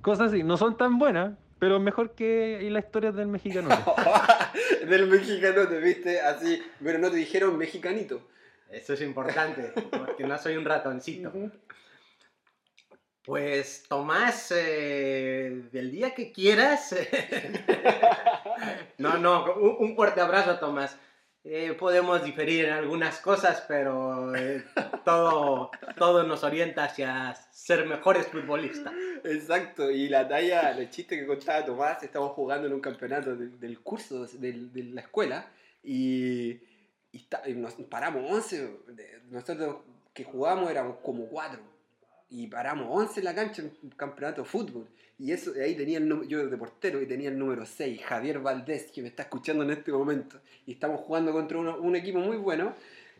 Cosas 0.01 0.29
así, 0.31 0.43
no 0.43 0.57
son 0.57 0.77
tan 0.77 0.99
buenas, 0.99 1.33
pero 1.57 1.79
mejor 1.79 2.11
que 2.11 2.67
la 2.69 2.79
historia 2.79 3.11
del 3.11 3.27
mexicano. 3.27 3.69
del 4.89 5.07
mexicano, 5.07 5.67
te 5.67 5.79
viste 5.79 6.21
así, 6.21 6.61
pero 6.83 6.99
no 6.99 7.09
te 7.09 7.17
dijeron 7.17 7.57
mexicanito. 7.57 8.21
Eso 8.71 8.93
es 8.93 9.01
importante, 9.01 9.73
porque 9.91 10.23
no 10.23 10.37
soy 10.37 10.57
un 10.57 10.65
ratoncito. 10.65 11.31
Pues 13.23 13.83
Tomás, 13.87 14.51
eh, 14.55 15.63
del 15.71 15.91
día 15.91 16.15
que 16.15 16.31
quieras. 16.31 16.95
no, 18.97 19.17
no, 19.17 19.53
un, 19.55 19.95
fuerte 19.95 20.21
abrazo, 20.21 20.57
Tomás. 20.57 20.97
Eh, 21.43 21.73
podemos 21.73 22.23
diferir 22.23 22.65
en 22.65 22.73
algunas 22.73 23.21
cosas, 23.21 23.63
pero 23.67 24.35
eh, 24.35 24.65
todo, 25.05 25.71
todo 25.97 26.23
nos 26.23 26.43
orienta 26.43 26.83
hacia 26.83 27.33
ser 27.51 27.85
mejores 27.85 28.27
futbolistas. 28.27 28.93
Exacto, 29.23 29.89
y 29.89 30.09
la 30.09 30.27
talla, 30.27 30.71
el 30.71 30.89
chiste 30.89 31.17
que 31.17 31.25
contaba 31.25 31.65
Tomás, 31.65 32.03
estamos 32.03 32.31
jugando 32.31 32.67
en 32.67 32.73
un 32.73 32.81
campeonato 32.81 33.35
del 33.35 33.79
curso 33.79 34.25
de, 34.25 34.53
de 34.53 34.83
la 34.83 35.01
escuela 35.01 35.49
y 35.81 36.59
y, 37.11 37.53
nos 37.55 37.73
paramos 37.73 38.23
11, 38.29 38.69
nosotros 39.29 39.77
que 40.13 40.23
jugábamos 40.23 40.69
éramos 40.69 40.97
como 41.03 41.27
4, 41.27 41.59
y 42.31 42.47
paramos 42.47 42.87
11 42.89 43.19
en 43.19 43.25
la 43.25 43.35
cancha 43.35 43.61
en 43.61 43.71
un 43.81 43.89
campeonato 43.91 44.43
de 44.43 44.47
fútbol. 44.47 44.87
Y 45.17 45.31
eso, 45.31 45.51
ahí 45.61 45.75
tenía 45.75 45.97
el 45.97 46.27
yo 46.27 46.47
de 46.47 46.57
portero 46.57 47.01
y 47.01 47.07
tenía 47.07 47.29
el 47.29 47.37
número 47.37 47.65
6, 47.65 48.01
Javier 48.03 48.39
Valdés, 48.39 48.91
que 48.91 49.01
me 49.01 49.09
está 49.09 49.23
escuchando 49.23 49.63
en 49.63 49.71
este 49.71 49.91
momento. 49.91 50.39
Y 50.65 50.73
estamos 50.73 51.01
jugando 51.01 51.33
contra 51.33 51.57
un 51.57 51.95
equipo 51.95 52.19
muy 52.19 52.37
bueno. 52.37 52.73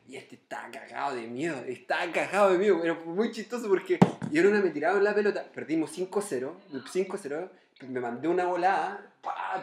Y 0.07 0.15
este 0.15 0.35
estaba 0.35 0.71
cagado 0.71 1.15
de 1.15 1.27
miedo, 1.27 1.55
estaba 1.67 2.11
cagado 2.11 2.53
de 2.53 2.57
miedo, 2.57 2.79
pero 2.81 2.95
muy 3.05 3.31
chistoso 3.31 3.67
porque 3.67 3.99
yo 4.31 4.49
una 4.49 4.59
me 4.59 4.71
tiraba 4.71 4.97
en 4.97 5.03
la 5.03 5.13
pelota, 5.13 5.43
perdimos 5.53 5.95
5-0, 5.95 6.51
5-0, 6.71 7.49
me 7.87 7.99
mandé 7.99 8.27
una 8.27 8.45
volada, 8.45 9.13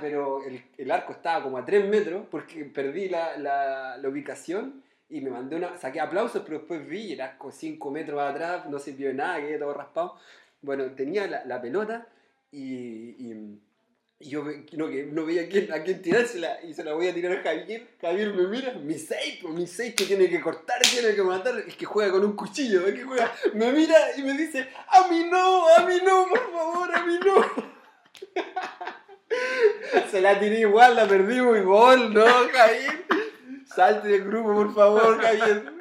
pero 0.00 0.44
el, 0.44 0.62
el, 0.78 0.90
arco 0.90 1.12
estaba 1.12 1.42
como 1.42 1.58
a 1.58 1.64
3 1.64 1.88
metros 1.88 2.26
porque 2.30 2.64
perdí 2.64 3.08
la, 3.08 3.36
la, 3.36 3.96
la, 3.98 4.08
ubicación 4.08 4.82
y 5.08 5.20
me 5.20 5.30
mandé 5.30 5.56
una, 5.56 5.76
saqué 5.76 6.00
aplausos, 6.00 6.42
pero 6.44 6.58
después 6.58 6.86
vi 6.86 7.12
el 7.12 7.20
arco 7.20 7.50
5 7.50 7.90
metros 7.90 8.20
atrás, 8.20 8.66
no 8.68 8.78
se 8.78 8.92
vio 8.92 9.12
nada, 9.12 9.40
quedé 9.40 9.58
todo 9.58 9.74
raspado. 9.74 10.16
Bueno, 10.62 10.90
tenía 10.92 11.26
la, 11.26 11.44
la 11.44 11.60
pelota 11.60 12.06
y, 12.50 12.60
y, 12.60 13.60
yo 14.18 14.44
no, 14.72 14.88
que 14.88 15.04
no 15.12 15.26
veía 15.26 15.42
a 15.42 15.46
quién, 15.46 15.70
a 15.70 15.82
quién 15.82 16.00
tirársela 16.00 16.62
y 16.62 16.72
se 16.72 16.82
la 16.82 16.94
voy 16.94 17.08
a 17.08 17.14
tirar 17.14 17.32
a 17.32 17.42
Javier. 17.42 17.86
Javier 18.00 18.32
me 18.32 18.46
mira, 18.46 18.72
mi 18.72 18.94
6, 18.94 19.44
mi 19.44 19.66
6 19.66 19.94
que 19.94 20.06
tiene 20.06 20.30
que 20.30 20.40
cortar, 20.40 20.80
tiene 20.80 21.14
que 21.14 21.22
matar, 21.22 21.58
es 21.58 21.76
que 21.76 21.84
juega 21.84 22.12
con 22.12 22.24
un 22.24 22.34
cuchillo, 22.34 22.86
es 22.86 22.94
que 22.94 23.04
juega, 23.04 23.30
me 23.52 23.70
mira 23.72 23.94
y 24.16 24.22
me 24.22 24.32
dice, 24.32 24.68
a 24.88 25.06
mí 25.08 25.26
no, 25.30 25.68
a 25.68 25.84
mí 25.84 25.98
no, 26.02 26.28
por 26.30 26.50
favor, 26.50 26.94
a 26.94 27.04
mí 27.04 27.18
no. 27.24 27.75
Se 30.10 30.20
la 30.20 30.38
tiré 30.38 30.60
igual, 30.60 30.96
la 30.96 31.06
perdimos 31.06 31.56
igual, 31.58 32.12
¿no, 32.14 32.24
Javier? 32.24 33.04
Salte 33.66 34.08
del 34.08 34.24
grupo, 34.24 34.54
por 34.54 34.74
favor, 34.74 35.20
Javier. 35.20 35.72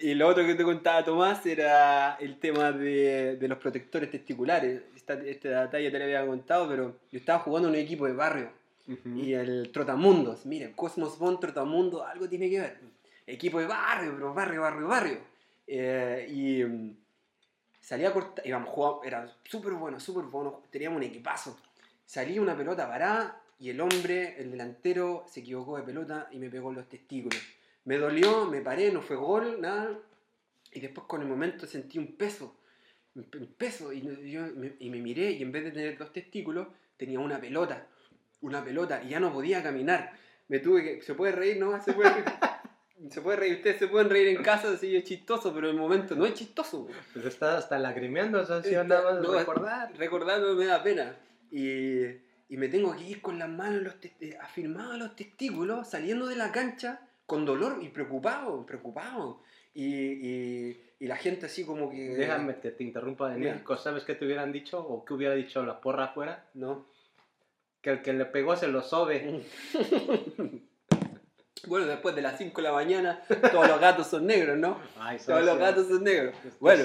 Y 0.00 0.14
lo 0.14 0.28
otro 0.28 0.44
que 0.46 0.54
te 0.54 0.64
contaba 0.64 1.04
Tomás 1.04 1.44
era 1.46 2.16
el 2.16 2.38
tema 2.38 2.72
de, 2.72 3.36
de 3.36 3.48
los 3.48 3.58
protectores 3.58 4.10
testiculares. 4.10 4.82
Esta, 4.96 5.14
esta 5.14 5.62
detalle 5.62 5.90
te 5.90 5.98
la 5.98 6.04
había 6.04 6.26
contado, 6.26 6.68
pero 6.68 6.96
yo 7.10 7.18
estaba 7.18 7.40
jugando 7.40 7.68
en 7.68 7.74
un 7.74 7.80
equipo 7.80 8.06
de 8.06 8.12
barrio. 8.12 8.50
Y 9.16 9.34
el 9.34 9.70
Trotamundos, 9.70 10.46
miren, 10.46 10.72
Cosmos 10.72 11.18
Bond, 11.18 11.40
Trotamundo, 11.40 12.06
algo 12.06 12.26
tiene 12.26 12.48
que 12.48 12.60
ver. 12.60 12.78
Equipo 13.26 13.60
de 13.60 13.66
barrio, 13.66 14.12
pero 14.14 14.32
barrio, 14.32 14.62
barrio, 14.62 14.88
barrio. 14.88 15.18
Eh, 15.66 16.26
y 16.30 16.62
salía 17.88 18.10
a 18.10 18.12
cortar, 18.12 18.46
íbamos 18.46 18.68
jugando, 18.68 19.02
era 19.02 19.34
súper 19.44 19.72
bueno, 19.72 19.98
súper 19.98 20.24
bueno, 20.24 20.62
teníamos 20.70 20.98
un 20.98 21.04
equipazo. 21.04 21.58
Salía 22.04 22.42
una 22.42 22.54
pelota 22.54 22.86
parada 22.86 23.40
y 23.58 23.70
el 23.70 23.80
hombre, 23.80 24.38
el 24.38 24.50
delantero, 24.50 25.24
se 25.26 25.40
equivocó 25.40 25.78
de 25.78 25.84
pelota 25.84 26.28
y 26.30 26.38
me 26.38 26.50
pegó 26.50 26.70
los 26.70 26.86
testículos. 26.86 27.40
Me 27.86 27.96
dolió, 27.96 28.44
me 28.44 28.60
paré, 28.60 28.92
no 28.92 29.00
fue 29.00 29.16
gol, 29.16 29.58
nada. 29.62 29.98
Y 30.70 30.80
después 30.80 31.06
con 31.06 31.22
el 31.22 31.28
momento 31.28 31.66
sentí 31.66 31.98
un 31.98 32.08
peso, 32.08 32.54
un 33.14 33.54
peso, 33.56 33.90
y, 33.90 34.02
yo, 34.30 34.42
me, 34.54 35.00
miré 35.00 35.30
y 35.30 35.42
en 35.42 35.50
vez 35.50 35.64
de 35.64 35.70
tener 35.70 35.96
dos 35.96 36.12
testículos, 36.12 36.68
tenía 36.98 37.18
una 37.20 37.40
pelota, 37.40 37.86
una 38.42 38.62
pelota, 38.62 39.02
y 39.02 39.08
ya 39.08 39.20
no 39.20 39.32
podía 39.32 39.62
caminar. 39.62 40.12
Me 40.48 40.58
tuve 40.58 40.82
que, 40.84 41.02
se 41.02 41.14
puede 41.14 41.32
reír, 41.32 41.56
¿no? 41.58 41.82
Se 41.82 41.94
puede. 41.94 42.22
Se 43.10 43.20
puede 43.20 43.36
reír, 43.36 43.54
ustedes 43.56 43.78
se 43.78 43.88
pueden 43.88 44.10
reír 44.10 44.28
en 44.28 44.42
casa, 44.42 44.72
así 44.72 44.94
es 44.96 45.04
chistoso, 45.04 45.54
pero 45.54 45.68
en 45.68 45.76
el 45.76 45.80
momento 45.80 46.14
no 46.14 46.26
es 46.26 46.34
chistoso. 46.34 46.88
Pues 47.12 47.24
está 47.24 47.56
hasta 47.56 47.78
lagrimeando, 47.78 48.40
o 48.40 48.44
sea, 48.44 48.62
si 48.62 48.74
andaba 48.74 49.14
no, 49.14 49.32
recordar. 49.32 49.96
Recordando 49.96 50.54
me 50.54 50.66
da 50.66 50.82
pena. 50.82 51.16
Y, 51.50 52.02
y, 52.48 52.56
me 52.56 52.68
tengo 52.68 52.94
que 52.96 53.04
ir 53.04 53.22
con 53.22 53.38
las 53.38 53.48
manos 53.48 53.82
los 53.82 53.94
eh, 54.20 54.36
afirmados 54.40 54.98
los 54.98 55.16
testículos, 55.16 55.88
saliendo 55.88 56.26
de 56.26 56.36
la 56.36 56.52
cancha 56.52 57.00
con 57.24 57.44
dolor 57.44 57.78
y 57.82 57.88
preocupado, 57.88 58.66
preocupado. 58.66 59.42
Y, 59.72 59.86
y, 59.86 60.80
y 60.98 61.06
la 61.06 61.16
gente 61.16 61.46
así 61.46 61.64
como 61.64 61.90
que... 61.90 62.16
Déjame, 62.16 62.54
te, 62.54 62.72
te 62.72 62.82
interrumpa 62.82 63.30
de 63.30 63.38
México, 63.38 63.76
¿sabes 63.76 64.04
qué 64.04 64.14
te 64.14 64.26
hubieran 64.26 64.50
dicho? 64.50 64.80
¿O 64.80 65.04
qué 65.04 65.14
hubiera 65.14 65.34
dicho 65.34 65.64
la 65.64 65.80
porra 65.80 66.06
afuera? 66.06 66.46
No. 66.54 66.86
Que 67.80 67.90
el 67.90 68.02
que 68.02 68.12
le 68.12 68.26
pegó 68.26 68.56
se 68.56 68.68
lo 68.68 68.82
sobe. 68.82 69.44
Bueno, 71.66 71.86
después 71.86 72.14
de 72.14 72.22
las 72.22 72.38
5 72.38 72.60
de 72.60 72.68
la 72.68 72.72
mañana, 72.72 73.22
todos 73.50 73.68
los 73.68 73.80
gatos 73.80 74.06
son 74.06 74.26
negros, 74.26 74.58
¿no? 74.58 74.80
todos 75.26 75.44
los 75.44 75.58
gatos 75.58 75.88
son 75.88 76.04
negros. 76.04 76.34
Bueno, 76.60 76.84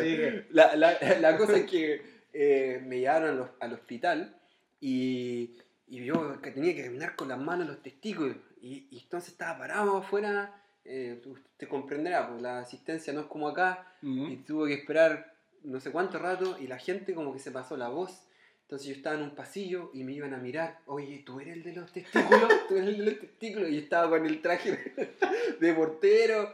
la, 0.51 0.75
la, 0.75 0.97
la, 1.19 1.37
cosa 1.37 1.57
es 1.57 1.69
que 1.69 2.01
eh, 2.33 2.81
me 2.85 2.99
llevaron 2.99 3.49
al, 3.59 3.73
hospital 3.73 4.35
y, 4.81 5.57
y, 5.87 6.05
yo 6.05 6.41
que 6.41 6.51
tenía 6.51 6.75
que 6.75 6.85
caminar 6.85 7.15
con 7.15 7.29
las 7.29 7.39
manos 7.39 7.67
los 7.67 7.81
testículos. 7.81 8.37
Y, 8.61 8.87
y 8.89 8.99
entonces 9.03 9.31
estaba 9.31 9.59
parado 9.59 9.97
afuera. 9.97 10.59
Eh, 10.85 11.21
usted 11.25 11.67
comprenderá, 11.67 12.27
pues 12.29 12.41
la 12.41 12.59
asistencia 12.59 13.13
no 13.13 13.21
es 13.21 13.27
como 13.27 13.47
acá. 13.47 13.87
Y 14.01 14.37
tuve 14.37 14.67
que 14.67 14.81
esperar 14.81 15.33
no 15.63 15.79
sé 15.79 15.91
cuánto 15.91 16.19
rato 16.19 16.57
y 16.59 16.67
la 16.67 16.77
gente 16.77 17.13
como 17.13 17.31
que 17.31 17.39
se 17.39 17.51
pasó 17.51 17.77
la 17.77 17.87
voz 17.87 18.27
entonces 18.73 18.89
yo 18.89 18.95
estaba 18.95 19.15
en 19.17 19.21
un 19.21 19.35
pasillo 19.35 19.91
y 19.93 20.03
me 20.03 20.13
iban 20.13 20.33
a 20.33 20.37
mirar, 20.37 20.79
oye, 20.87 21.21
¿tú 21.23 21.39
eres 21.39 21.57
el 21.57 21.63
de 21.63 21.73
los 21.73 21.93
testículos? 21.93 22.49
¿Tú 22.67 22.75
eres 22.75 22.89
el 22.89 22.97
de 22.97 23.11
los 23.11 23.19
testículos? 23.19 23.69
Y 23.69 23.77
estaba 23.77 24.09
con 24.09 24.25
el 24.25 24.41
traje 24.41 24.79
de 25.59 25.73
portero. 25.75 26.51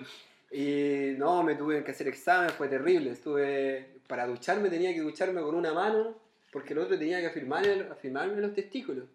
Y 0.51 1.13
no, 1.17 1.43
me 1.43 1.55
tuve 1.55 1.81
que 1.81 1.91
hacer 1.91 2.09
examen, 2.09 2.49
fue 2.49 2.67
terrible. 2.67 3.11
Estuve, 3.11 4.01
para 4.05 4.27
ducharme 4.27 4.69
tenía 4.69 4.93
que 4.93 4.99
ducharme 4.99 5.39
con 5.39 5.55
una 5.55 5.71
mano, 5.71 6.13
porque 6.51 6.73
el 6.73 6.79
otro 6.79 6.99
tenía 6.99 7.21
que 7.21 7.27
afirmarme, 7.27 7.85
afirmarme 7.89 8.41
los 8.41 8.53
testículos. 8.53 9.05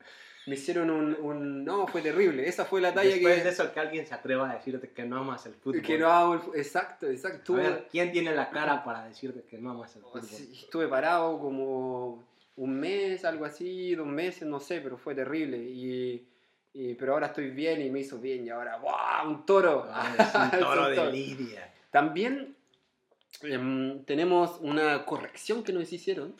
Me 0.46 0.54
hicieron 0.54 0.88
un, 0.88 1.14
un, 1.20 1.62
No, 1.62 1.86
fue 1.86 2.00
terrible. 2.00 2.48
Esa 2.48 2.64
fue 2.64 2.80
la 2.80 2.94
talla 2.94 3.10
que. 3.10 3.16
Después 3.16 3.44
de 3.44 3.50
eso, 3.50 3.70
que 3.70 3.80
alguien 3.80 4.06
se 4.06 4.14
atreva 4.14 4.50
a 4.50 4.54
decirte 4.54 4.88
que 4.88 5.04
no 5.04 5.18
amas 5.18 5.44
el 5.44 5.52
fútbol. 5.52 5.82
Que 5.82 5.98
no 5.98 6.10
amo 6.10 6.34
el 6.34 6.40
fútbol. 6.40 6.56
Exacto, 6.58 7.06
exacto. 7.06 7.52
A 7.52 7.56
ver, 7.58 7.88
¿quién 7.90 8.12
tiene 8.12 8.34
la 8.34 8.48
cara 8.48 8.82
para 8.82 9.04
decirte 9.06 9.42
que 9.42 9.58
no 9.58 9.72
amas 9.72 9.94
el 9.94 10.02
fútbol? 10.02 10.22
estuve 10.22 10.88
parado 10.88 11.38
como 11.38 12.33
un 12.56 12.78
mes, 12.78 13.24
algo 13.24 13.44
así, 13.44 13.94
dos 13.94 14.06
meses, 14.06 14.46
no 14.46 14.60
sé, 14.60 14.80
pero 14.80 14.96
fue 14.96 15.14
terrible. 15.14 15.58
Y, 15.58 16.26
pero 16.98 17.14
ahora 17.14 17.28
estoy 17.28 17.50
bien 17.50 17.80
y 17.82 17.90
me 17.90 18.00
hizo 18.00 18.18
bien. 18.18 18.46
Y 18.46 18.50
ahora, 18.50 18.78
¡wow! 18.78 19.30
Un 19.30 19.46
toro. 19.46 19.86
Ah, 19.88 20.50
un 20.52 20.60
toro 20.60 20.88
de 20.88 21.12
Lidia. 21.12 21.72
También 21.90 22.56
em, 23.42 24.04
tenemos 24.04 24.58
una 24.60 25.04
corrección 25.04 25.62
que 25.62 25.72
nos 25.72 25.92
hicieron 25.92 26.34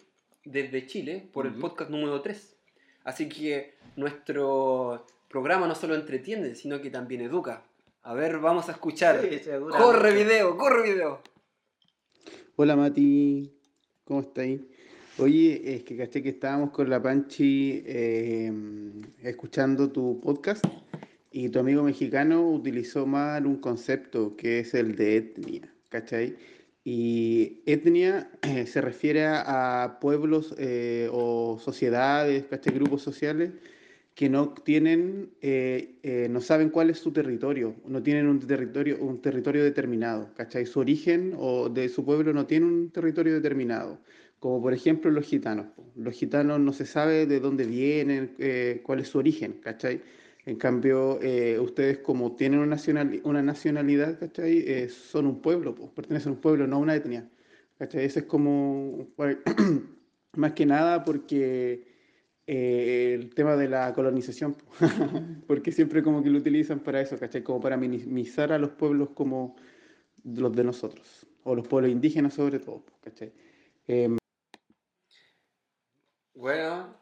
desde 0.45 0.87
Chile 0.87 1.29
por 1.33 1.47
el 1.47 1.55
podcast 1.55 1.91
número 1.91 2.21
3. 2.21 2.57
Así 3.05 3.29
que 3.29 3.75
nuestro 3.97 5.07
programa 5.29 5.67
no 5.67 5.75
solo 5.75 5.95
entretiene, 5.95 6.55
sino 6.55 6.81
que 6.81 6.91
también 6.91 7.21
educa. 7.23 7.63
A 8.03 8.15
ver, 8.15 8.39
vamos 8.39 8.69
a 8.69 8.73
escuchar. 8.73 9.21
corre 9.71 10.13
video, 10.13 10.57
corre 10.57 10.93
video. 10.93 11.23
Hola 12.57 12.77
Mati, 12.77 13.53
¿cómo 14.05 14.21
estáis? 14.21 14.61
Oye, 15.19 15.77
es 15.77 15.85
que 15.85 15.97
caché 15.97 16.25
que 16.25 16.31
estábamos 16.31 16.71
con 16.71 16.91
la 16.91 17.01
Panchi 17.01 17.85
eh, 17.87 18.53
escuchando 19.23 19.93
tu 19.93 20.21
podcast 20.21 20.65
y 21.31 21.51
tu 21.51 21.61
amigo 21.61 21.85
mexicano 21.85 22.51
utilizó 22.51 23.07
mal 23.07 23.47
un 23.47 23.59
concepto 23.59 24.35
que 24.37 24.59
es 24.59 24.75
el 24.75 24.97
de 24.97 25.17
etnia, 25.19 25.73
¿cachai? 25.89 26.37
Y 26.83 27.63
etnia 27.65 28.29
eh, 28.43 28.67
se 28.67 28.81
refiere 28.81 29.25
a 29.27 29.99
pueblos 30.01 30.53
eh, 30.59 31.09
o 31.13 31.61
sociedades, 31.61 32.47
¿cachai? 32.47 32.75
Grupos 32.75 33.03
sociales 33.03 33.53
que 34.15 34.29
no 34.29 34.55
tienen, 34.55 35.35
eh, 35.43 35.99
eh, 36.05 36.29
no 36.31 36.41
saben 36.41 36.71
cuál 36.71 36.91
es 36.91 36.99
su 37.01 37.13
territorio, 37.13 37.75
no 37.87 38.03
tienen 38.03 38.29
un 38.29 38.39
territorio, 38.41 38.99
un 39.05 39.21
territorio 39.21 39.65
determinado, 39.65 40.33
¿cachai? 40.35 40.67
Su 40.67 40.81
origen 40.81 41.35
o 41.37 41.69
de 41.69 41.89
su 41.89 42.05
pueblo 42.05 42.33
no 42.33 42.47
tiene 42.47 42.67
un 42.67 42.91
territorio 42.91 43.35
determinado, 43.35 44.01
como 44.39 44.63
por 44.63 44.73
ejemplo 44.73 45.11
los 45.11 45.25
gitanos. 45.27 45.67
Los 45.97 46.15
gitanos 46.15 46.61
no 46.61 46.73
se 46.73 46.87
sabe 46.87 47.27
de 47.27 47.41
dónde 47.41 47.65
vienen, 47.67 48.35
eh, 48.39 48.81
cuál 48.85 49.01
es 49.01 49.09
su 49.09 49.19
origen, 49.19 49.55
¿cachai? 49.61 50.01
En 50.47 50.57
cambio, 50.57 51.19
eh, 51.23 51.59
ustedes 51.59 51.99
como 51.99 52.37
tienen 52.37 52.61
una, 52.61 52.77
nacionali- 52.77 53.21
una 53.25 53.43
nacionalidad, 53.43 54.19
¿cachai? 54.21 54.59
Eh, 54.67 54.89
son 54.91 55.27
un 55.27 55.41
pueblo, 55.41 55.75
po, 55.75 55.93
pertenecen 55.95 56.31
a 56.33 56.35
un 56.37 56.41
pueblo, 56.41 56.67
no 56.67 56.77
a 56.77 56.79
una 56.81 56.95
etnia, 56.95 57.29
¿cachai? 57.79 58.05
Ese 58.05 58.21
es 58.21 58.27
como, 58.27 59.09
más 60.37 60.53
que 60.53 60.67
nada 60.67 61.05
porque 61.05 61.94
eh, 62.47 63.15
el 63.15 63.35
tema 63.35 63.57
de 63.57 63.69
la 63.69 63.93
colonización, 63.95 64.55
po. 64.55 64.67
porque 65.47 65.73
siempre 65.73 66.03
como 66.03 66.23
que 66.23 66.31
lo 66.31 66.39
utilizan 66.39 66.81
para 66.81 67.01
eso, 67.01 67.19
¿cachai? 67.19 67.43
Como 67.43 67.61
para 67.61 67.77
minimizar 67.77 68.53
a 68.53 68.59
los 68.59 68.71
pueblos 68.71 69.11
como 69.11 69.57
los 70.25 70.55
de 70.55 70.65
nosotros, 70.65 71.27
o 71.45 71.55
los 71.55 71.67
pueblos 71.67 71.91
indígenas 71.91 72.35
sobre 72.35 72.59
todo, 72.59 72.85
po, 72.85 72.93
¿cachai? 73.03 73.33
Em, 73.87 74.19
Bueno, 76.35 76.95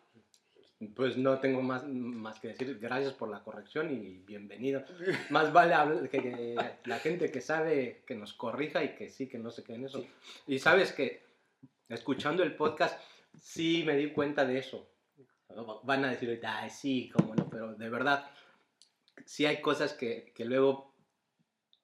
Pues 0.96 1.16
no 1.16 1.38
tengo 1.38 1.62
más, 1.62 1.86
más 1.86 2.40
que 2.40 2.48
decir 2.48 2.78
gracias 2.80 3.12
por 3.12 3.28
la 3.28 3.42
corrección 3.42 3.90
y 3.90 4.18
bienvenido. 4.18 4.84
Más 5.30 5.52
vale 5.52 6.08
que, 6.08 6.20
que 6.20 6.56
la 6.84 6.98
gente 6.98 7.30
que 7.30 7.40
sabe 7.40 8.02
que 8.06 8.16
nos 8.16 8.32
corrija 8.32 8.82
y 8.82 8.94
que 8.96 9.08
sí, 9.08 9.28
que 9.28 9.38
no 9.38 9.50
se 9.50 9.62
quede 9.62 9.76
en 9.76 9.84
eso. 9.84 10.04
Y 10.46 10.58
sabes 10.58 10.92
que 10.92 11.22
escuchando 11.88 12.42
el 12.42 12.56
podcast 12.56 13.00
sí 13.40 13.84
me 13.86 13.96
di 13.96 14.10
cuenta 14.12 14.44
de 14.44 14.58
eso. 14.58 14.91
Van 15.84 16.04
a 16.04 16.10
decir, 16.10 16.28
ahorita, 16.28 16.58
"Ay, 16.58 16.70
sí, 16.70 17.10
cómo 17.14 17.34
no, 17.34 17.48
pero 17.50 17.74
de 17.74 17.88
verdad 17.88 18.24
sí 19.24 19.46
hay 19.46 19.60
cosas 19.60 19.92
que, 19.94 20.32
que 20.34 20.44
luego 20.44 20.92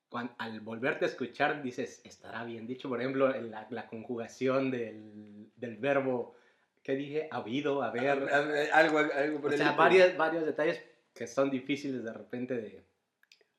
cuan- 0.09 0.35
al 0.39 0.61
volverte 0.61 1.05
a 1.05 1.09
escuchar 1.09 1.63
dices, 1.63 2.01
estará 2.05 2.45
bien 2.45 2.67
dicho. 2.67 2.89
Por 2.89 3.01
ejemplo, 3.01 3.29
la, 3.29 3.67
la 3.71 3.87
conjugación 3.87 4.71
del, 4.71 5.51
del 5.57 5.77
verbo, 5.77 6.35
¿qué 6.83 6.95
dije? 6.97 7.29
Habido, 7.31 7.83
haber. 7.83 8.29
algo, 8.73 8.99
algo 8.99 9.41
por 9.41 9.51
O 9.51 9.53
el 9.53 9.59
sea, 9.59 9.73
varios, 9.73 10.17
varios 10.17 10.47
detalles 10.47 10.83
que 11.15 11.27
son 11.27 11.51
difíciles 11.51 12.03
de 12.05 12.13
repente 12.13 12.55
de, 12.55 12.85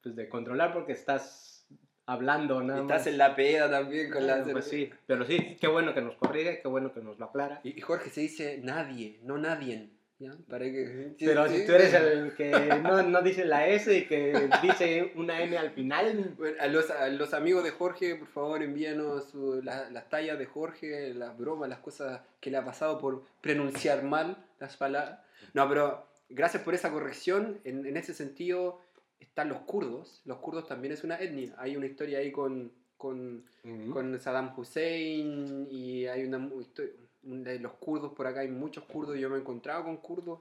pues, 0.02 0.16
de 0.16 0.28
controlar 0.30 0.74
porque 0.74 0.94
estás 0.94 1.68
hablando 2.06 2.64
nada 2.64 2.82
Estás 2.82 3.02
más. 3.02 3.08
en 3.08 3.18
la 3.20 3.36
peda 3.36 3.70
también 3.70 4.10
con 4.12 4.26
la 4.26 4.38
Bueno, 4.38 4.54
pues 4.54 4.66
sí, 4.66 4.90
pero 5.06 5.26
sí, 5.26 5.58
qué 5.62 5.68
bueno 5.68 5.94
que 5.94 6.02
nos 6.02 6.16
corrige, 6.16 6.60
qué 6.62 6.68
bueno 6.68 6.92
que 6.92 7.02
nos 7.02 7.20
lo 7.20 7.26
aclara. 7.26 7.60
Y 7.64 7.78
y 7.78 7.82
Jorge 7.82 8.10
se 8.10 8.22
dice 8.22 8.60
nadie, 8.64 9.20
no 9.24 9.38
nadie. 9.38 9.92
¿Ya? 10.20 10.32
Para 10.50 10.66
que... 10.66 11.16
Pero 11.18 11.48
si 11.50 11.66
tú 11.66 11.72
eres 11.74 11.94
el 11.94 12.34
que 12.36 12.52
no, 12.84 13.02
no 13.04 13.22
dice 13.22 13.46
la 13.46 13.68
S 13.68 13.98
y 13.98 14.06
que 14.06 14.50
dice 14.62 15.12
una 15.16 15.42
N 15.42 15.58
al 15.58 15.72
final, 15.72 16.36
Bueno, 16.38 16.58
a, 16.60 16.68
los, 16.68 16.90
a 16.92 17.08
los 17.10 17.34
amigos 17.34 17.64
de 17.64 17.72
Jorge, 17.72 18.16
por 18.16 18.28
favor, 18.28 18.62
envíanos 18.62 19.30
su- 19.30 19.62
la- 19.64 19.90
las 19.90 20.10
tallas 20.10 20.38
de 20.38 20.46
Jorge, 20.46 21.14
las 21.14 21.38
bromas, 21.38 21.70
las 21.70 21.80
cosas 21.80 22.22
que 22.40 22.52
le 22.52 22.58
ha 22.58 22.66
pasado 22.66 23.00
por 23.00 23.24
pronunciar 23.42 24.04
mal 24.04 24.38
las 24.60 24.78
palabras. 24.78 25.20
No, 25.54 25.68
pero 25.70 26.06
gracias 26.30 26.64
por 26.64 26.74
esa 26.76 26.92
corrección. 26.92 27.60
En, 27.64 27.86
en 27.86 27.98
ese 27.98 28.14
sentido 28.14 28.82
están 29.20 29.50
los 29.50 29.60
kurdos. 29.62 30.22
Los 30.26 30.38
kurdos 30.40 30.68
también 30.68 30.94
es 30.94 31.04
una 31.04 31.16
etnia. 31.20 31.56
Hay 31.58 31.76
una 31.78 31.86
historia 31.86 32.20
ahí 32.20 32.32
con, 32.32 32.72
con, 32.98 33.46
con 33.92 34.20
Saddam 34.20 34.54
Hussein 34.58 35.68
y 35.72 36.06
hay 36.08 36.24
una 36.26 36.38
mu- 36.40 36.62
histo- 36.62 36.82
de 36.84 37.09
los 37.30 37.74
kurdos 37.74 38.14
por 38.14 38.28
acá 38.28 38.42
hay 38.42 38.50
muchos 38.50 38.84
kurdos 38.86 39.18
yo 39.18 39.30
me 39.30 39.38
he 39.38 39.40
encontrado 39.40 39.84
con 39.84 39.98
kurdos 39.98 40.40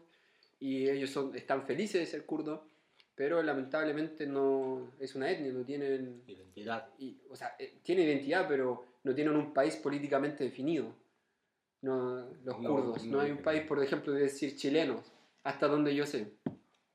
y 0.61 0.88
ellos 0.88 1.11
son 1.11 1.35
están 1.37 1.64
felices 1.64 2.01
de 2.01 2.07
ser 2.07 2.27
kurdos 2.27 2.61
pero 3.14 3.42
lamentablemente 3.42 4.27
no 4.27 4.92
es 4.98 5.14
una 5.14 5.31
etnia 5.31 5.53
no 5.53 5.64
tienen 5.64 6.22
identidad. 6.27 6.88
y, 6.98 7.18
o 7.31 7.37
sea 7.37 7.55
eh, 7.59 7.79
tienen 7.83 8.09
identidad 8.09 8.46
pero 8.48 8.85
no 9.05 9.14
tienen 9.14 9.37
un 9.37 9.53
país 9.53 9.77
políticamente 9.77 10.44
definido 10.44 10.92
no 11.83 12.27
los 12.44 12.61
No, 12.61 12.68
kurdos 12.70 13.05
no, 13.05 13.18
no 13.18 13.20
hay 13.20 13.31
un 13.31 13.38
país 13.38 13.62
por 13.62 13.83
ejemplo 13.83 14.12
de 14.12 14.22
decir 14.22 14.57
chilenos 14.57 15.12
hasta 15.44 15.68
donde 15.68 15.94
yo 15.94 16.07
sé 16.07 16.33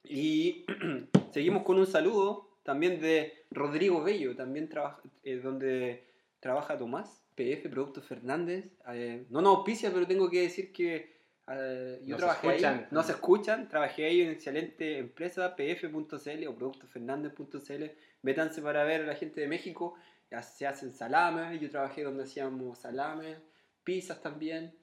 y 0.04 0.66
seguimos 1.32 1.64
con 1.64 1.78
un 1.80 1.88
saludo 1.88 2.50
también 2.64 3.00
de 3.02 3.46
Rodrigo 3.52 4.04
Bello, 4.04 4.36
también 4.36 4.70
trabaja, 4.70 5.02
eh, 5.24 5.36
donde 5.38 6.04
trabaja 6.44 6.78
Tomás, 6.78 7.24
PF 7.36 7.70
Productos 7.70 8.06
Fernández. 8.06 8.66
Eh, 8.90 9.26
no 9.30 9.42
nos 9.42 9.56
auspicia, 9.58 9.92
pero 9.94 10.06
tengo 10.06 10.30
que 10.30 10.42
decir 10.42 10.74
que 10.74 11.16
eh, 11.48 12.02
yo 12.04 12.12
Nos 12.12 12.18
trabajé 12.18 12.48
ahí. 12.48 12.56
escuchan. 12.56 12.88
Nos 12.92 13.10
escuchan, 13.10 13.70
trabajé 13.70 14.06
ahí 14.06 14.22
en 14.22 14.32
excelente 14.32 14.98
empresa, 14.98 15.56
pf.cl 15.56 16.48
o 16.48 16.56
productosfernández.cl. 16.56 17.84
Métanse 18.24 18.62
para 18.62 18.84
ver 18.84 19.02
a 19.04 19.06
la 19.06 19.16
gente 19.16 19.40
de 19.40 19.48
México. 19.48 19.96
Se 20.42 20.68
hacen 20.68 20.94
salame, 20.94 21.60
yo 21.60 21.70
trabajé 21.70 22.04
donde 22.04 22.24
hacíamos 22.24 22.80
salame, 22.80 23.38
pizzas 23.84 24.22
también. 24.22 24.74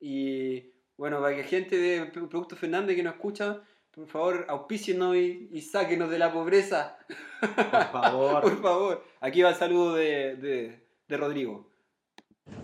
Y 0.00 0.70
bueno, 0.96 1.20
para 1.20 1.34
que 1.34 1.42
gente 1.42 1.76
de 1.76 2.06
Productos 2.06 2.58
Fernández 2.58 2.94
que 2.94 3.02
nos 3.02 3.14
escucha, 3.14 3.60
por 3.90 4.06
favor, 4.06 4.46
auspícienos 4.48 5.16
y, 5.16 5.48
y 5.50 5.62
sáquenos 5.62 6.10
de 6.10 6.18
la 6.18 6.32
pobreza. 6.32 6.96
Por 7.40 7.90
favor. 7.90 8.42
Por 8.42 8.62
favor. 8.62 9.04
Aquí 9.20 9.42
va 9.42 9.48
el 9.50 9.56
saludo 9.56 9.94
de, 9.94 10.36
de, 10.36 10.87
de 11.08 11.16
Rodrigo. 11.16 11.66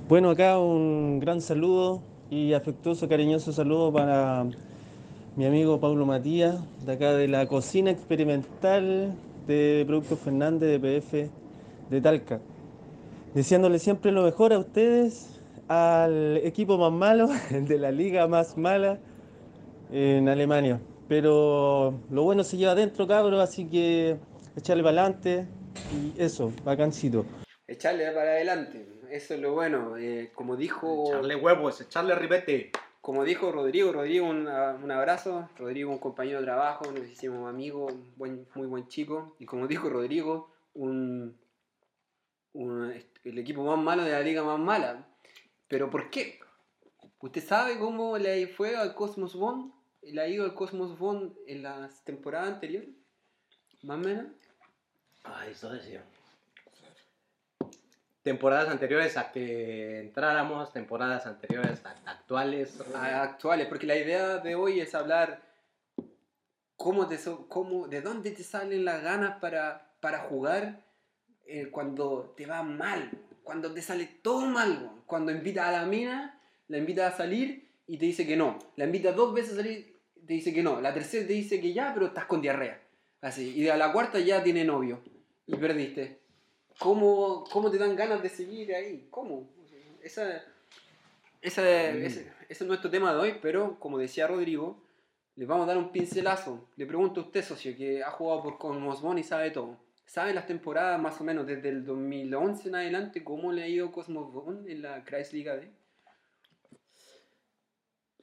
Bueno, 0.08 0.30
acá 0.30 0.58
un 0.58 1.18
gran 1.18 1.40
saludo 1.40 2.02
y 2.30 2.52
afectuoso, 2.52 3.08
cariñoso 3.08 3.52
saludo 3.52 3.92
para 3.92 4.46
mi 5.36 5.46
amigo 5.46 5.80
Paulo 5.80 6.04
Matías, 6.04 6.60
de 6.84 6.92
acá 6.92 7.14
de 7.14 7.26
la 7.26 7.46
cocina 7.46 7.90
experimental 7.90 9.14
de 9.46 9.84
Productos 9.86 10.18
Fernández 10.18 10.68
de 10.68 11.00
PF 11.00 11.30
de 11.90 12.00
Talca. 12.00 12.40
Deseándole 13.34 13.78
siempre 13.78 14.12
lo 14.12 14.22
mejor 14.22 14.52
a 14.52 14.58
ustedes, 14.58 15.40
al 15.68 16.36
equipo 16.38 16.76
más 16.76 16.92
malo, 16.92 17.28
de 17.50 17.78
la 17.78 17.90
liga 17.90 18.28
más 18.28 18.58
mala 18.58 18.98
en 19.90 20.28
Alemania. 20.28 20.80
Pero 21.08 21.94
lo 22.10 22.22
bueno 22.22 22.44
se 22.44 22.58
lleva 22.58 22.72
adentro, 22.72 23.06
cabros, 23.06 23.40
así 23.40 23.64
que 23.66 24.16
echarle 24.56 24.82
para 24.82 25.02
adelante 25.02 25.46
y 25.92 26.20
eso, 26.20 26.52
bacancito. 26.64 27.24
Echarle 27.66 28.06
para 28.12 28.32
adelante. 28.32 28.86
Eso 29.10 29.34
es 29.34 29.40
lo 29.40 29.52
bueno. 29.52 29.96
Eh, 29.96 30.30
como 30.34 30.56
dijo. 30.56 31.08
Echarle 31.08 31.36
huevos, 31.36 31.80
echarle 31.80 32.14
ribete. 32.14 32.70
Como 33.00 33.24
dijo 33.24 33.52
Rodrigo, 33.52 33.92
Rodrigo, 33.92 34.26
un, 34.26 34.46
un 34.48 34.90
abrazo. 34.90 35.48
Rodrigo, 35.58 35.90
un 35.90 35.98
compañero 35.98 36.38
de 36.40 36.44
trabajo, 36.46 36.90
nos 36.90 37.06
hicimos 37.06 37.48
amigos, 37.48 37.92
un 37.92 38.12
buen, 38.16 38.46
muy 38.54 38.66
buen 38.66 38.88
chico. 38.88 39.36
Y 39.38 39.44
como 39.46 39.66
dijo 39.66 39.88
Rodrigo, 39.90 40.50
un, 40.74 41.38
un- 42.54 42.92
el 43.24 43.38
equipo 43.38 43.62
más 43.64 43.78
malo 43.78 44.04
de 44.04 44.10
la 44.12 44.20
liga 44.20 44.42
más 44.42 44.58
mala. 44.58 45.06
¿Pero 45.68 45.90
por 45.90 46.10
qué? 46.10 46.38
¿Usted 47.20 47.42
sabe 47.42 47.78
cómo 47.78 48.18
le 48.18 48.46
fue 48.48 48.76
al 48.76 48.94
Cosmos 48.94 49.34
Bond? 49.34 49.72
¿Le 50.02 50.20
ha 50.20 50.28
ido 50.28 50.44
al 50.44 50.54
Cosmos 50.54 50.98
Bond 50.98 51.34
en 51.46 51.62
las 51.62 52.04
temporadas 52.04 52.48
anteriores? 52.54 52.90
¿Más 53.82 53.96
o 53.96 54.00
menos? 54.00 54.26
Ay, 55.24 55.52
eso 55.52 55.70
decía. 55.70 56.04
Temporadas 58.24 58.70
anteriores 58.70 59.18
a 59.18 59.30
que 59.30 60.00
entráramos, 60.00 60.72
temporadas 60.72 61.26
anteriores 61.26 61.84
a 61.84 61.90
actuales. 62.10 62.80
a- 62.94 63.22
actuales, 63.22 63.66
porque 63.68 63.86
la 63.86 63.96
idea 63.96 64.38
de 64.38 64.54
hoy 64.54 64.80
es 64.80 64.94
hablar 64.94 65.42
cómo 66.76 67.06
te 67.06 67.18
cómo, 67.48 67.86
de 67.86 68.00
dónde 68.00 68.30
te 68.30 68.42
salen 68.42 68.84
las 68.86 69.02
ganas 69.02 69.38
para, 69.40 69.90
para 70.00 70.20
jugar 70.20 70.80
eh, 71.46 71.68
cuando 71.70 72.32
te 72.34 72.46
va 72.46 72.62
mal, 72.62 73.10
cuando 73.42 73.72
te 73.74 73.82
sale 73.82 74.06
todo 74.06 74.46
mal, 74.46 74.90
cuando 75.04 75.30
invitas 75.30 75.66
a 75.68 75.72
la 75.72 75.84
mina, 75.84 76.40
la 76.68 76.78
invitas 76.78 77.12
a 77.12 77.16
salir 77.18 77.68
y 77.86 77.98
te 77.98 78.06
dice 78.06 78.26
que 78.26 78.36
no, 78.36 78.58
la 78.76 78.86
invitas 78.86 79.14
dos 79.14 79.34
veces 79.34 79.52
a 79.52 79.56
salir, 79.56 79.98
te 80.26 80.32
dice 80.32 80.54
que 80.54 80.62
no, 80.62 80.80
la 80.80 80.94
tercera 80.94 81.26
te 81.26 81.34
dice 81.34 81.60
que 81.60 81.74
ya, 81.74 81.92
pero 81.92 82.06
estás 82.06 82.24
con 82.24 82.40
diarrea, 82.40 82.80
así, 83.20 83.50
y 83.54 83.68
a 83.68 83.76
la 83.76 83.92
cuarta 83.92 84.18
ya 84.18 84.42
tiene 84.42 84.64
novio 84.64 85.02
y 85.46 85.54
perdiste. 85.56 86.23
¿Cómo, 86.78 87.44
cómo 87.52 87.70
te 87.70 87.78
dan 87.78 87.96
ganas 87.96 88.22
de 88.22 88.28
seguir 88.28 88.74
ahí? 88.74 89.06
¿Cómo? 89.10 89.48
Esa, 90.02 90.42
esa- 91.40 91.90
ese, 91.90 92.20
ese 92.48 92.64
es 92.64 92.66
nuestro 92.66 92.90
tema 92.90 93.12
de 93.14 93.20
hoy, 93.20 93.38
pero 93.40 93.78
como 93.78 93.98
decía 93.98 94.26
Rodrigo, 94.26 94.82
les 95.36 95.48
vamos 95.48 95.64
a 95.64 95.68
dar 95.68 95.78
un 95.78 95.90
pincelazo. 95.92 96.68
Le 96.76 96.86
pregunto 96.86 97.20
a 97.20 97.24
usted, 97.24 97.42
socio, 97.42 97.76
que 97.76 98.02
ha 98.02 98.10
jugado 98.10 98.42
por 98.42 98.58
Cosmos 98.58 99.00
y 99.18 99.22
sabe 99.22 99.50
todo. 99.50 99.76
¿Sabe 100.06 100.34
las 100.34 100.46
temporadas 100.46 101.00
más 101.00 101.18
o 101.20 101.24
menos 101.24 101.46
desde 101.46 101.70
el 101.70 101.84
2011 101.84 102.68
en 102.68 102.74
adelante 102.74 103.24
cómo 103.24 103.52
le 103.52 103.62
ha 103.62 103.68
ido 103.68 103.90
Cosmos 103.90 104.30
en 104.66 104.82
la 104.82 105.02
Kreisliga 105.04 105.56
D? 105.56 105.70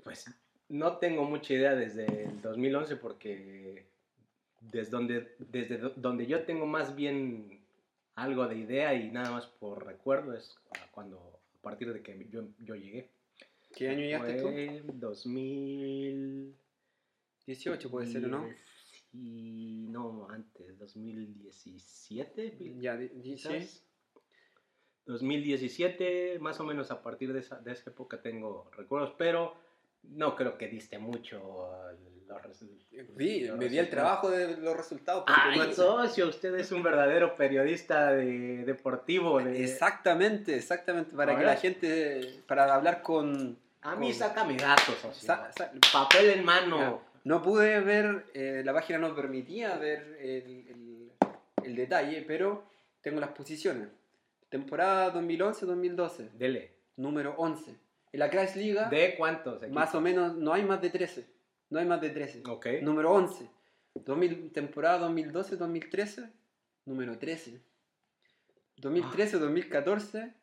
Pues 0.03 0.25
no 0.69 0.97
tengo 0.97 1.23
mucha 1.25 1.53
idea 1.53 1.75
desde 1.75 2.05
el 2.25 2.41
2011 2.41 2.95
porque 2.97 3.85
desde 4.61 4.91
donde, 4.91 5.35
desde 5.39 5.77
do- 5.77 5.93
donde 5.95 6.27
yo 6.27 6.43
tengo 6.43 6.65
más 6.65 6.95
bien 6.95 7.61
algo 8.21 8.47
de 8.47 8.57
idea 8.57 8.93
y 8.93 9.10
nada 9.12 9.31
más 9.31 9.47
por 9.47 9.86
recuerdo 9.86 10.34
es 10.34 10.55
cuando, 10.91 11.39
a 11.57 11.62
partir 11.62 11.91
de 11.91 12.01
que 12.01 12.27
yo, 12.29 12.43
yo 12.60 12.75
llegué. 12.75 13.10
¿Qué 13.75 13.89
año 13.89 14.01
llegaste 14.01 14.36
tú? 14.36 14.43
Fue 14.47 14.81
2000... 14.93 16.55
18 17.47 17.89
puede 17.89 18.07
ser, 18.07 18.25
¿o 18.25 18.27
no? 18.27 18.47
Sí, 19.12 19.88
no, 19.89 20.27
antes, 20.29 20.77
2017. 20.77 22.75
Ya, 22.79 22.95
di- 22.95 23.07
di- 23.10 23.38
sí. 23.38 23.47
quizás. 23.49 23.84
2017, 25.05 26.39
más 26.39 26.60
o 26.60 26.63
menos 26.63 26.91
a 26.91 27.01
partir 27.01 27.34
de 27.34 27.39
esa, 27.39 27.60
de 27.60 27.71
esa 27.73 27.89
época 27.89 28.21
tengo 28.21 28.69
recuerdos, 28.77 29.13
pero 29.17 29.55
no 30.03 30.36
creo 30.36 30.57
que 30.57 30.67
diste 30.67 30.99
mucho 30.99 31.75
los 32.31 32.41
resu- 32.41 32.69
Vi, 33.15 33.45
los 33.45 33.57
me 33.57 33.67
di 33.69 33.77
el 33.77 33.85
resultados. 33.85 33.89
trabajo 33.89 34.29
de 34.29 34.57
los 34.57 34.75
resultados. 34.77 35.23
¡Ay, 35.27 35.57
no- 35.59 35.73
socio! 35.73 36.27
Usted 36.27 36.55
es 36.55 36.71
un 36.71 36.83
verdadero 36.83 37.35
periodista 37.35 38.11
de, 38.11 38.63
deportivo. 38.65 39.39
de- 39.39 39.63
Exactamente, 39.63 40.55
exactamente, 40.55 41.15
para 41.15 41.37
que 41.37 41.43
la 41.45 41.55
gente, 41.55 42.41
para 42.47 42.73
hablar 42.73 43.01
con... 43.01 43.57
A 43.83 43.95
mí 43.95 44.07
con- 44.07 44.15
sácame 44.15 44.57
datos, 44.57 44.95
socio. 45.01 45.25
sa- 45.27 45.51
sa- 45.51 45.71
Papel 45.91 46.29
en 46.31 46.45
mano. 46.45 46.77
Ya. 46.79 47.07
No 47.23 47.41
pude 47.41 47.79
ver, 47.81 48.25
eh, 48.33 48.61
la 48.65 48.73
página 48.73 48.97
no 48.99 49.15
permitía 49.15 49.75
ver 49.77 50.17
el, 50.19 50.67
el- 50.69 51.11
el 51.63 51.75
detalle, 51.75 52.23
pero 52.27 52.63
tengo 53.01 53.19
las 53.19 53.29
posiciones. 53.31 53.87
Temporada 54.49 55.13
2011-2012, 55.13 56.29
Dele. 56.33 56.71
número 56.97 57.35
11. 57.37 57.73
En 58.13 58.19
la 58.19 58.29
Kreisliga, 58.29 58.89
¿De 58.89 59.15
cuántos? 59.17 59.61
más 59.69 59.95
o 59.95 60.01
menos, 60.01 60.35
no 60.35 60.51
hay 60.53 60.63
más 60.63 60.81
de 60.81 60.89
13. 60.89 61.25
No 61.71 61.79
hay 61.79 61.86
más 61.86 62.01
de 62.01 62.12
13. 62.12 62.43
Ok. 62.47 62.67
Número 62.84 63.12
11. 63.12 63.49
2000, 63.95 64.51
temporada 64.51 65.10
2012-2013, 65.10 66.31
número 66.86 67.17
13. 67.17 67.62
2013-2014, 68.77 70.34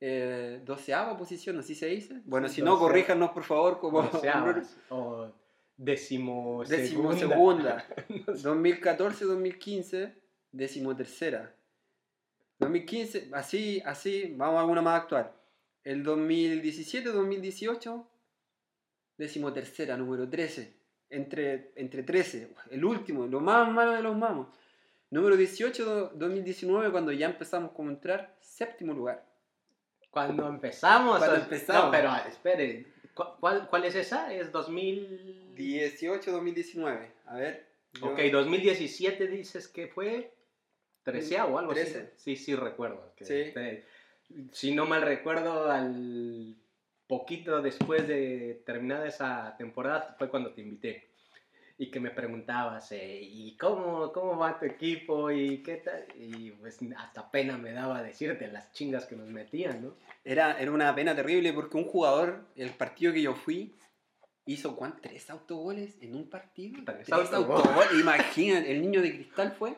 eh, 0.00 0.60
doceava 0.64 1.16
posición, 1.16 1.58
así 1.58 1.74
se 1.74 1.86
dice. 1.86 2.20
Bueno, 2.24 2.48
si 2.48 2.62
no, 2.62 2.78
corríjanos 2.78 3.30
por 3.30 3.44
favor, 3.44 3.78
como 3.78 4.00
o 4.90 5.32
décimo, 5.76 6.64
décimo 6.64 7.12
segunda. 7.14 7.86
segunda. 7.88 8.26
2014-2015, 8.26 10.14
décimo 10.52 10.96
tercera. 10.96 11.54
2015, 12.58 13.30
así, 13.32 13.82
así, 13.84 14.34
vamos 14.36 14.56
a 14.56 14.60
alguna 14.60 14.82
más 14.82 15.02
actual. 15.02 15.32
El 15.82 16.04
2017-2018, 16.04 18.06
décimo 19.22 19.52
tercera, 19.52 19.96
número 19.96 20.28
13. 20.28 20.74
Entre, 21.10 21.72
entre 21.76 22.02
13, 22.02 22.48
el 22.70 22.84
último, 22.84 23.26
lo 23.26 23.40
más 23.40 23.70
malo 23.70 23.92
de 23.92 24.02
los 24.02 24.16
mamos. 24.16 24.48
Número 25.10 25.36
18, 25.36 26.12
2019, 26.14 26.90
cuando 26.90 27.12
ya 27.12 27.26
empezamos 27.26 27.72
a 27.78 27.82
entrar, 27.82 28.34
séptimo 28.40 28.94
lugar. 28.94 29.22
Cuando 30.10 30.48
empezamos. 30.48 31.18
Cuando 31.18 31.36
empezamos. 31.36 31.84
No, 31.84 31.90
pero 31.90 32.08
ah, 32.10 32.24
espere. 32.26 32.86
¿cu- 33.14 33.24
¿Cuál, 33.40 33.68
¿Cuál 33.68 33.84
es 33.84 33.94
esa? 33.94 34.32
Es 34.32 34.50
2000. 34.52 35.54
18, 35.54 36.32
2019. 36.32 37.10
A 37.26 37.36
ver. 37.36 37.66
yo- 37.92 38.06
Ok, 38.12 38.18
2017 38.30 39.26
dices 39.28 39.68
que 39.68 39.88
fue. 39.88 40.32
Treceavo 41.02 41.56
o 41.56 41.58
algo 41.58 41.74
Trece. 41.74 41.98
así. 42.14 42.36
Sí, 42.36 42.36
sí, 42.36 42.54
recuerdo. 42.54 43.12
que 43.16 43.24
Sí. 43.26 43.52
te- 43.52 43.84
si 44.52 44.74
no 44.74 44.86
mal 44.86 45.02
recuerdo, 45.02 45.70
al 45.70 46.56
poquito 47.12 47.60
después 47.60 48.08
de 48.08 48.62
terminada 48.64 49.06
esa 49.06 49.54
temporada 49.58 50.14
fue 50.18 50.30
cuando 50.30 50.52
te 50.52 50.62
invité. 50.62 51.08
Y 51.76 51.90
que 51.90 52.00
me 52.00 52.10
preguntabas, 52.10 52.90
eh, 52.92 53.18
¿y 53.22 53.54
cómo, 53.58 54.12
cómo 54.12 54.38
va 54.38 54.58
tu 54.58 54.64
equipo? 54.64 55.30
¿Y 55.30 55.62
qué 55.62 55.76
tal? 55.76 56.06
Y 56.18 56.52
pues 56.52 56.78
hasta 56.96 57.30
pena 57.30 57.58
me 57.58 57.72
daba 57.72 58.02
decirte 58.02 58.46
las 58.48 58.72
chingas 58.72 59.04
que 59.04 59.16
nos 59.16 59.28
metían, 59.28 59.82
¿no? 59.82 59.94
Era, 60.24 60.58
era 60.58 60.70
una 60.70 60.94
pena 60.94 61.14
terrible 61.14 61.52
porque 61.52 61.76
un 61.76 61.84
jugador, 61.84 62.46
el 62.56 62.70
partido 62.70 63.12
que 63.12 63.20
yo 63.22 63.34
fui, 63.34 63.74
hizo 64.46 64.74
¿cuánto? 64.76 65.00
¿Tres 65.02 65.28
autogoles 65.28 65.96
en 66.00 66.14
un 66.14 66.30
partido? 66.30 66.80
Tres 66.86 67.06
Tres, 67.06 67.32
autogoles. 67.32 67.66
autogoles. 67.66 68.00
Imagínate, 68.00 68.72
el 68.72 68.80
niño 68.80 69.02
de 69.02 69.14
cristal 69.16 69.52
fue 69.58 69.74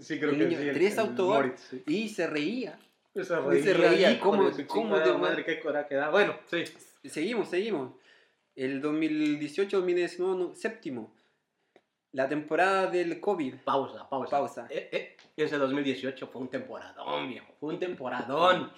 Sí, 0.00 0.18
creo 0.18 0.30
El 0.30 0.38
que 0.38 0.44
niño, 0.46 0.58
sí, 0.58 0.70
tres 0.72 0.92
el 0.94 0.98
autogoles. 1.00 1.50
Moritz, 1.50 1.68
sí. 1.70 1.82
y 1.86 2.08
se 2.08 2.26
reía. 2.28 2.78
Se 3.24 3.62
se 3.64 3.74
reía, 3.74 3.90
reía, 3.90 4.10
hijo 4.12 4.30
¿cómo- 4.30 4.50
de 4.50 4.66
cómo 4.66 4.96
madre, 5.18 5.44
qué 5.44 5.60
coraje 5.60 5.94
da. 5.94 6.10
Bueno, 6.10 6.36
sí. 6.46 6.64
Seguimos, 7.04 7.48
seguimos. 7.48 7.92
El 8.56 8.80
2018-2019, 8.82 10.36
no, 10.36 10.54
séptimo. 10.54 11.12
La 12.12 12.28
temporada 12.28 12.86
del 12.86 13.20
COVID. 13.20 13.56
Pausa, 13.64 14.08
pausa. 14.08 14.30
Pausa. 14.30 14.66
Eh, 14.70 14.88
eh, 14.92 15.16
ese 15.36 15.58
2018 15.58 16.26
fue 16.28 16.40
un 16.40 16.48
temporadón, 16.48 17.28
viejo. 17.28 17.52
Fue 17.60 17.72
un 17.74 17.78
temporadón. 17.78 18.72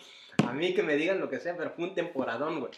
A 0.47 0.53
mí 0.53 0.75
que 0.75 0.83
me 0.83 0.97
digan 0.97 1.21
lo 1.21 1.31
que 1.31 1.39
sea, 1.39 1.57
pero 1.57 1.71
fue 1.71 1.85
un 1.85 1.95
temporadón, 1.95 2.61
güey. 2.61 2.73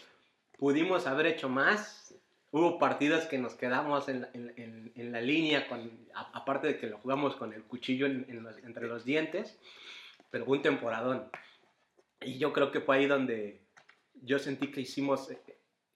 Pudimos 0.58 1.06
haber 1.06 1.26
hecho 1.26 1.48
más. 1.48 2.14
Hubo 2.50 2.78
partidos 2.78 3.24
que 3.24 3.38
nos 3.38 3.54
quedamos 3.54 4.08
en 4.10 4.20
la, 4.22 4.30
en- 4.34 4.52
en- 4.58 4.92
en 4.94 5.10
la 5.12 5.22
línea, 5.22 5.66
con, 5.68 5.90
a- 6.14 6.30
aparte 6.38 6.66
de 6.66 6.78
que 6.78 6.86
lo 6.86 6.98
jugamos 6.98 7.34
con 7.36 7.54
el 7.54 7.62
cuchillo 7.64 8.04
en- 8.06 8.26
en 8.28 8.42
los- 8.42 8.58
entre 8.58 8.86
los 8.86 9.04
dientes, 9.06 9.58
pero 10.30 10.44
fue 10.44 10.58
un 10.58 10.62
temporadón. 10.62 11.30
Y 12.24 12.38
yo 12.38 12.52
creo 12.52 12.70
que 12.70 12.80
fue 12.80 12.96
ahí 12.96 13.06
donde 13.06 13.60
yo 14.22 14.38
sentí 14.38 14.70
que 14.70 14.80
hicimos 14.82 15.30
eh, 15.30 15.38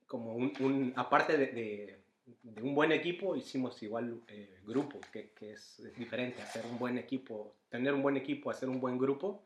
como 0.06 0.34
un, 0.34 0.52
un- 0.60 0.92
aparte 0.96 1.36
de, 1.36 1.46
de- 1.48 1.98
de 2.42 2.62
un 2.62 2.74
buen 2.74 2.90
equipo, 2.92 3.36
hicimos 3.36 3.80
igual 3.82 4.20
eh, 4.28 4.58
grupo, 4.64 4.98
que, 5.12 5.30
que 5.30 5.52
es, 5.52 5.78
es 5.80 5.94
diferente. 5.96 6.42
Hacer 6.42 6.64
un 6.66 6.78
buen 6.78 6.98
equipo, 6.98 7.54
tener 7.68 7.94
un 7.94 8.02
buen 8.02 8.16
equipo, 8.16 8.50
hacer 8.50 8.68
un 8.68 8.80
buen 8.80 8.98
grupo, 8.98 9.42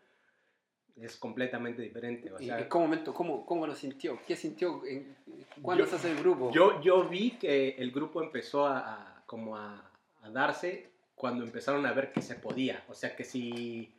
es 0.97 1.17
completamente 1.17 1.83
diferente. 1.83 2.33
O 2.33 2.41
¿Y 2.41 2.47
sea, 2.47 2.59
en 2.61 2.69
qué 2.69 2.79
momento? 2.79 3.13
¿Cómo, 3.15 3.45
cómo 3.47 3.67
lo 3.67 3.75
sintió? 3.75 4.19
¿Qué 4.27 4.35
sintió? 4.37 4.83
en- 4.87 5.17
¿Cuándo 5.63 5.85
Yo- 5.85 5.91
se 5.91 5.97
hace 5.97 6.11
el 6.11 6.19
grupo? 6.19 6.51
Yo, 6.53 6.81
yo 6.83 7.09
vi 7.09 7.33
que 7.33 7.71
el 7.79 7.91
grupo 7.91 8.23
empezó 8.23 8.67
a, 8.67 8.79
a- 8.79 9.23
como 9.27 9.57
a, 9.57 9.91
a 10.23 10.31
darse 10.31 10.89
cuando 11.15 11.45
empezaron 11.45 11.85
a 11.87 11.93
ver 11.93 12.13
que 12.13 12.23
se 12.23 12.35
podía. 12.35 12.83
O 12.89 12.95
sea, 12.95 13.15
que 13.15 13.25
si, 13.25 13.93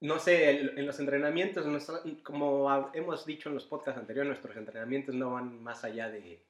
no 0.00 0.18
sé, 0.18 0.60
en 0.60 0.86
los 0.86 1.00
entrenamientos, 1.00 1.66
como 2.22 2.90
hemos 2.94 3.26
dicho 3.26 3.48
en 3.48 3.56
los 3.56 3.66
podcasts 3.66 4.00
anteriores, 4.00 4.28
nuestros 4.28 4.56
entrenamientos 4.56 5.14
no 5.14 5.32
van 5.32 5.60
más 5.62 5.82
allá 5.84 6.08
de 6.08 6.44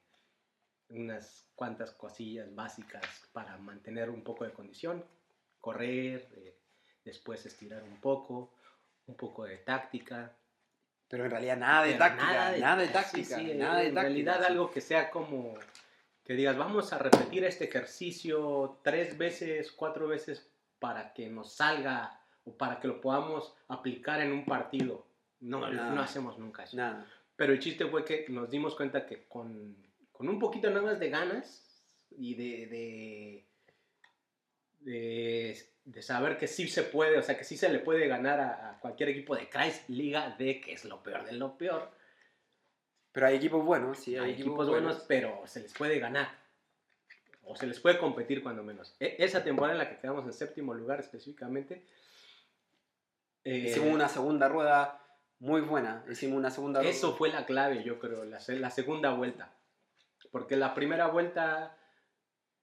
unas 0.89 1.47
cuantas 1.55 1.91
cosillas 1.91 2.53
básicas 2.53 3.03
para 3.31 3.57
mantener 3.57 4.09
un 4.09 4.23
poco 4.23 4.43
de 4.45 4.51
condición, 4.51 5.03
correr, 5.59 6.27
eh, 6.37 6.55
después 7.03 7.45
estirar 7.45 7.83
un 7.83 7.99
poco, 7.99 8.53
un 9.07 9.15
poco 9.15 9.45
de 9.45 9.57
táctica, 9.57 10.35
Pero 11.07 11.25
en 11.25 11.31
realidad 11.31 11.57
nada 11.57 11.83
de 11.85 11.95
táctica. 11.95 12.57
Nada 12.57 12.75
de, 12.77 12.87
sí, 12.87 12.93
táctica. 12.93 13.35
sí, 13.37 13.53
nada 13.55 13.79
de 13.79 13.87
en 13.87 13.95
táctica. 13.95 14.01
realidad 14.01 14.39
sí. 14.39 14.45
algo 14.45 14.71
que 14.71 14.81
sea 14.81 15.09
como 15.09 15.55
que 16.23 16.33
digas, 16.33 16.55
vamos 16.55 16.93
a 16.93 16.99
repetir 16.99 17.43
este 17.43 17.65
ejercicio 17.65 18.79
tres 18.83 19.17
veces, 19.17 19.71
cuatro 19.71 20.07
veces 20.07 20.47
para 20.77 21.11
que 21.13 21.27
nos 21.27 21.53
salga 21.53 22.18
o 22.45 22.53
para 22.57 22.79
que 22.79 22.87
lo 22.87 23.01
podamos 23.01 23.53
aplicar 23.67 24.21
en 24.21 24.31
un 24.31 24.45
partido. 24.45 25.05
No, 25.41 25.69
Nada. 25.69 25.91
no 25.93 26.01
hacemos 26.01 26.37
nunca 26.37 26.63
eso. 26.63 26.75
Nada. 26.77 27.05
Pero 27.35 27.53
el 27.53 27.59
chiste 27.59 27.85
fue 27.85 28.03
que 28.03 28.25
nos 28.29 28.49
dimos 28.49 28.75
cuenta 28.75 29.05
que 29.05 29.23
con, 29.27 29.75
con 30.11 30.27
un 30.27 30.39
poquito 30.39 30.69
nada 30.69 30.81
más 30.81 30.99
de 30.99 31.09
ganas 31.09 31.65
y 32.11 32.33
de, 32.35 32.67
de, 32.67 33.45
de, 34.79 35.57
de 35.85 36.01
saber 36.01 36.37
que 36.37 36.47
sí 36.47 36.67
se 36.67 36.83
puede, 36.83 37.17
o 37.17 37.23
sea, 37.23 37.37
que 37.37 37.43
sí 37.43 37.55
se 37.57 37.69
le 37.69 37.79
puede 37.79 38.07
ganar 38.07 38.39
a, 38.39 38.69
a 38.71 38.79
cualquier 38.79 39.09
equipo 39.09 39.35
de 39.35 39.49
Kreis 39.49 39.83
Liga 39.89 40.35
D, 40.37 40.59
que 40.59 40.73
es 40.73 40.85
lo 40.85 41.01
peor 41.01 41.25
de 41.25 41.33
lo 41.33 41.57
peor. 41.57 41.89
Pero 43.11 43.27
hay 43.27 43.37
equipos 43.37 43.63
buenos, 43.65 43.97
sí. 43.99 44.17
Hay 44.17 44.31
equipos 44.33 44.69
buenos, 44.69 45.03
pero 45.07 45.41
se 45.45 45.61
les 45.61 45.73
puede 45.73 45.99
ganar. 45.99 46.29
O 47.43 47.55
se 47.55 47.65
les 47.65 47.79
puede 47.79 47.97
competir 47.97 48.43
cuando 48.43 48.63
menos. 48.63 48.95
E- 48.99 49.15
esa 49.17 49.43
temporada 49.43 49.73
en 49.73 49.79
la 49.79 49.89
que 49.89 49.97
quedamos 49.97 50.25
en 50.25 50.33
séptimo 50.33 50.73
lugar 50.73 50.99
específicamente. 50.99 51.83
Eh, 53.43 53.65
Hicimos 53.69 53.89
una 53.93 54.07
segunda 54.09 54.47
rueda 54.47 55.01
muy 55.39 55.61
buena. 55.61 56.03
Hicimos 56.09 56.37
una 56.37 56.51
segunda 56.51 56.79
rueda. 56.81 56.91
Eso 56.91 57.15
fue 57.15 57.29
la 57.29 57.45
clave, 57.45 57.83
yo 57.83 57.99
creo, 57.99 58.25
la, 58.25 58.39
la 58.47 58.69
segunda 58.69 59.11
vuelta. 59.11 59.51
Porque 60.31 60.55
la 60.57 60.73
primera 60.73 61.07
vuelta, 61.07 61.75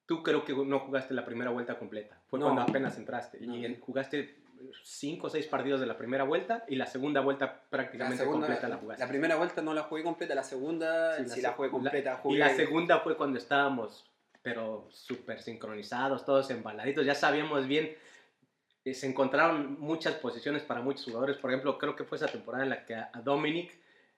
tú 0.06 0.22
creo 0.22 0.44
que 0.44 0.52
no 0.54 0.80
jugaste 0.80 1.14
la 1.14 1.24
primera 1.24 1.50
vuelta 1.50 1.78
completa. 1.78 2.20
Fue 2.28 2.38
No. 2.38 2.46
cuando 2.46 2.62
apenas 2.62 2.96
entraste. 2.98 3.40
No. 3.40 3.56
Y 3.56 3.76
jugaste 3.80 4.36
cinco 4.84 5.26
o 5.26 5.30
seis 5.30 5.46
partidos 5.46 5.80
de 5.80 5.86
la 5.86 5.96
primera 5.98 6.24
vuelta 6.24 6.64
y 6.68 6.76
la 6.76 6.86
segunda 6.86 7.20
vuelta 7.20 7.44
La, 7.46 7.60
prácticamente 7.70 8.18
segunda, 8.18 8.46
completa 8.46 8.68
la 8.68 8.76
jugaste. 8.76 9.04
la 9.04 9.08
primera 9.08 9.36
vuelta 9.36 9.60
no 9.62 9.74
la 9.74 9.82
jugué 9.82 10.02
completa, 10.02 10.34
la 10.34 10.42
segunda 10.42 11.16
sí, 11.18 11.42
la, 11.42 11.50
se- 11.50 11.54
jugué 11.56 11.70
completa. 11.70 12.12
la- 12.12 12.16
jugué- 12.18 12.36
y 12.36 12.38
la 12.38 12.54
segunda 12.54 13.00
fue 13.00 13.16
cuando 13.18 13.38
estábamos, 13.38 14.10
pero 14.42 14.86
súper 14.90 15.42
sincronizados, 15.42 16.24
todos 16.24 16.48
embaladitos. 16.50 17.04
Ya 17.04 17.14
sabíamos 17.14 17.66
bien, 17.66 17.94
se 18.94 19.06
encontraron 19.06 19.78
muchas 19.80 20.14
posiciones 20.14 20.62
para 20.62 20.80
muchos 20.80 21.04
jugadores. 21.04 21.36
Por 21.38 21.50
ejemplo, 21.50 21.78
creo 21.78 21.96
que 21.96 22.04
fue 22.04 22.16
esa 22.16 22.26
temporada 22.28 22.64
en 22.64 22.70
la 22.70 22.84
que 22.84 22.94
a 22.94 23.10
Dominic 23.24 23.72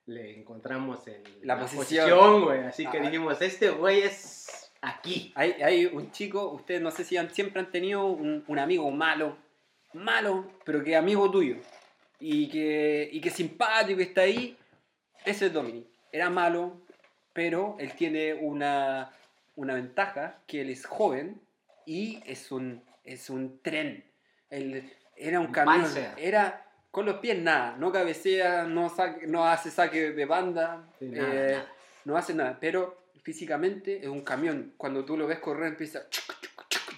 le 0.07 0.39
encontramos 0.39 1.07
en 1.07 1.23
La 1.43 1.59
posición. 1.59 1.85
posición, 1.85 2.45
güey. 2.45 2.61
Así 2.65 2.87
que 2.87 2.99
Ah. 2.99 3.03
dijimos, 3.03 3.41
este 3.43 3.71
güey 3.71 4.01
es 4.03 4.71
aquí. 4.81 5.33
Hay, 5.35 5.53
hay 5.63 5.87
un 5.87 6.11
chico, 6.13 6.49
ustedes 6.51 6.81
no 6.81 6.91
sé 6.91 7.05
si 7.05 7.17
han- 7.17 7.31
siempre 7.31 7.61
han 7.61 7.71
tenido 7.71 8.07
un, 8.07 8.45
un 8.47 8.59
amigo 8.59 8.91
malo, 8.91 9.37
malo, 9.93 10.51
pero 10.65 10.83
que 10.83 10.97
amigo 10.97 11.31
tuyo. 11.31 11.57
Y 12.21 12.49
que, 12.49 13.09
y 13.13 13.21
que 13.21 13.31
simpático, 13.31 14.01
está 14.01 14.23
ahí. 14.23 14.57
Ese 15.25 15.47
es 15.47 15.53
Dominic. 15.53 15.87
Era 16.11 16.31
malo, 16.31 16.81
pero 17.33 17.77
él 17.79 17.93
tiene 17.93 18.35
una, 18.35 19.13
una 19.57 19.75
ventaja, 19.75 20.39
que 20.47 20.63
él 20.63 20.71
es 20.71 20.85
joven 20.87 21.41
y 21.87 22.21
es 22.27 22.51
un, 22.51 22.83
es 23.05 23.29
un 23.31 23.61
tren. 23.63 24.05
Él 24.51 24.93
era 25.17 25.41
un 25.41 25.49
camión. 25.49 25.85
Era 26.17 26.65
con 26.91 27.07
los 27.07 27.17
pies 27.17 27.39
nada, 27.39 27.77
no 27.79 27.93
cabecea, 27.93 28.65
no, 28.65 28.89
saque- 28.89 29.27
no 29.27 29.45
hace 29.47 29.71
saque 29.71 30.13
de 30.13 30.25
banda. 30.25 30.85
Sí, 30.99 31.07
nada, 31.07 31.35
eh, 31.35 31.53
nada. 31.53 31.73
no 32.05 32.17
hace 32.17 32.35
nada, 32.35 32.57
pero 32.61 32.99
físicamente 33.23 33.99
es 34.01 34.09
un 34.09 34.23
camión. 34.23 34.73
Cuando 34.77 35.05
tú 35.05 35.17
lo 35.17 35.27
ves 35.27 35.39
correr 35.39 35.69
empieza... 35.69 36.03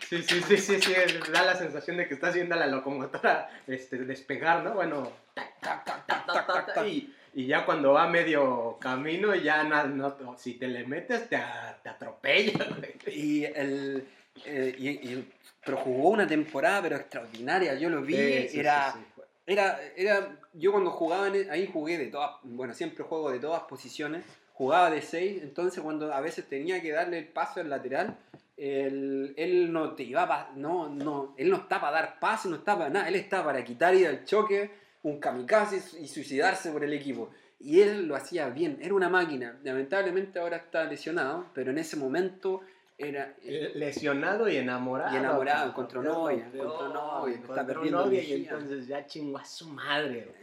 Sí, 0.09 0.23
sí, 0.23 0.41
sí, 0.43 0.57
sí, 0.59 0.81
sí, 0.81 0.93
da 1.33 1.45
la 1.45 1.55
sensación 1.55 1.97
de 1.97 2.09
que 2.09 2.15
estás 2.15 2.35
viendo 2.35 2.55
a 2.57 2.59
la 2.59 2.67
locomotora 2.67 3.49
este, 3.69 3.99
despegar, 3.99 4.65
¿no? 4.65 4.75
Bueno, 4.75 5.13
tac, 5.35 5.61
tac, 5.61 5.85
tac, 5.85 6.07
ta, 6.07 6.25
ta, 6.27 6.33
tac, 6.33 6.47
ta, 6.47 6.53
tac, 6.53 6.67
ta, 6.67 6.73
tac. 6.75 6.87
y, 6.87 7.15
y 7.35 7.47
ya 7.47 7.65
cuando 7.65 7.93
va 7.93 8.09
medio 8.09 8.77
camino, 8.81 9.33
ya 9.37 9.63
na- 9.63 9.85
no, 9.85 10.17
si 10.37 10.55
te 10.55 10.67
le 10.67 10.85
metes, 10.85 11.29
te, 11.29 11.41
te 11.83 11.89
atropella. 11.89 12.67
Y 13.07 13.45
el... 13.45 14.05
eh, 14.47 14.75
y- 14.79 14.89
y- 14.89 15.33
pero 15.64 15.77
jugó 15.79 16.11
una 16.11 16.27
temporada 16.27 16.83
pero 16.83 16.96
extraordinaria, 16.96 17.75
yo 17.75 17.90
lo 17.90 18.03
vi, 18.03 18.49
Sí, 18.49 18.59
era, 18.61 18.92
sí, 18.92 18.99
era, 19.46 19.81
era, 19.96 20.38
yo 20.55 20.73
cuando 20.73 20.90
jugaba 20.90 21.29
en- 21.29 21.51
ahí 21.51 21.68
jugué 21.73 21.99
de 21.99 22.07
todas, 22.07 22.33
bueno, 22.42 22.73
siempre 22.75 23.05
juego 23.05 23.31
de 23.31 23.38
todas 23.40 23.62
posiciones, 23.64 24.25
jugaba 24.53 24.90
de 24.90 25.03
6, 25.03 25.42
entonces 25.42 25.83
cuando 25.83 26.12
a 26.12 26.20
veces 26.20 26.46
tenía 26.49 26.81
que 26.83 26.92
darle 26.92 27.18
el 27.18 27.29
paso 27.29 27.61
al 27.61 27.70
lateral, 27.70 28.16
él, 28.57 29.33
él 29.37 29.73
no 29.73 29.94
te 29.94 30.03
iba 30.03 30.29
pa- 30.29 30.51
no, 30.55 30.88
no, 30.88 31.35
él 31.38 31.49
no 31.51 31.57
está 31.57 31.81
para 31.81 31.92
dar 31.92 32.20
pase, 32.20 32.49
no 32.49 32.57
está 32.57 32.77
para 32.77 32.90
nada, 32.90 33.09
él 33.09 33.14
está 33.16 33.42
para 33.42 33.64
quitar 33.64 33.94
y 33.94 34.05
al 34.05 34.25
choque, 34.25 34.70
un 35.03 35.18
kamikaze 35.18 35.99
y 35.99 36.07
suicidarse 36.09 36.70
por 36.70 36.85
el 36.85 36.92
equipo. 36.92 37.31
Y 37.59 37.81
él 37.81 38.07
lo 38.07 38.16
hacía 38.16 38.49
bien, 38.51 38.79
era 38.83 38.92
una 38.94 39.09
máquina. 39.09 39.59
Lamentablemente 39.62 40.38
ahora 40.38 40.59
está 40.59 40.85
lesionado, 40.85 41.46
pero 41.55 41.70
en 41.70 41.79
ese 41.79 41.96
momento 41.96 42.61
era... 43.01 43.35
Eh, 43.43 43.73
Lesionado 43.75 44.49
y 44.49 44.57
enamorado. 44.57 45.15
Y 45.15 45.19
enamorado, 45.19 45.69
encontró 45.71 46.03
novia, 46.03 46.49
encontró 46.53 46.89
novia, 46.89 47.35
encontró 47.37 47.85
novia 47.85 48.23
y 48.23 48.33
entonces 48.35 48.87
ya 48.87 49.07
chingó 49.07 49.39
a 49.39 49.45
su 49.45 49.69
madre. 49.69 50.27
güey. 50.29 50.41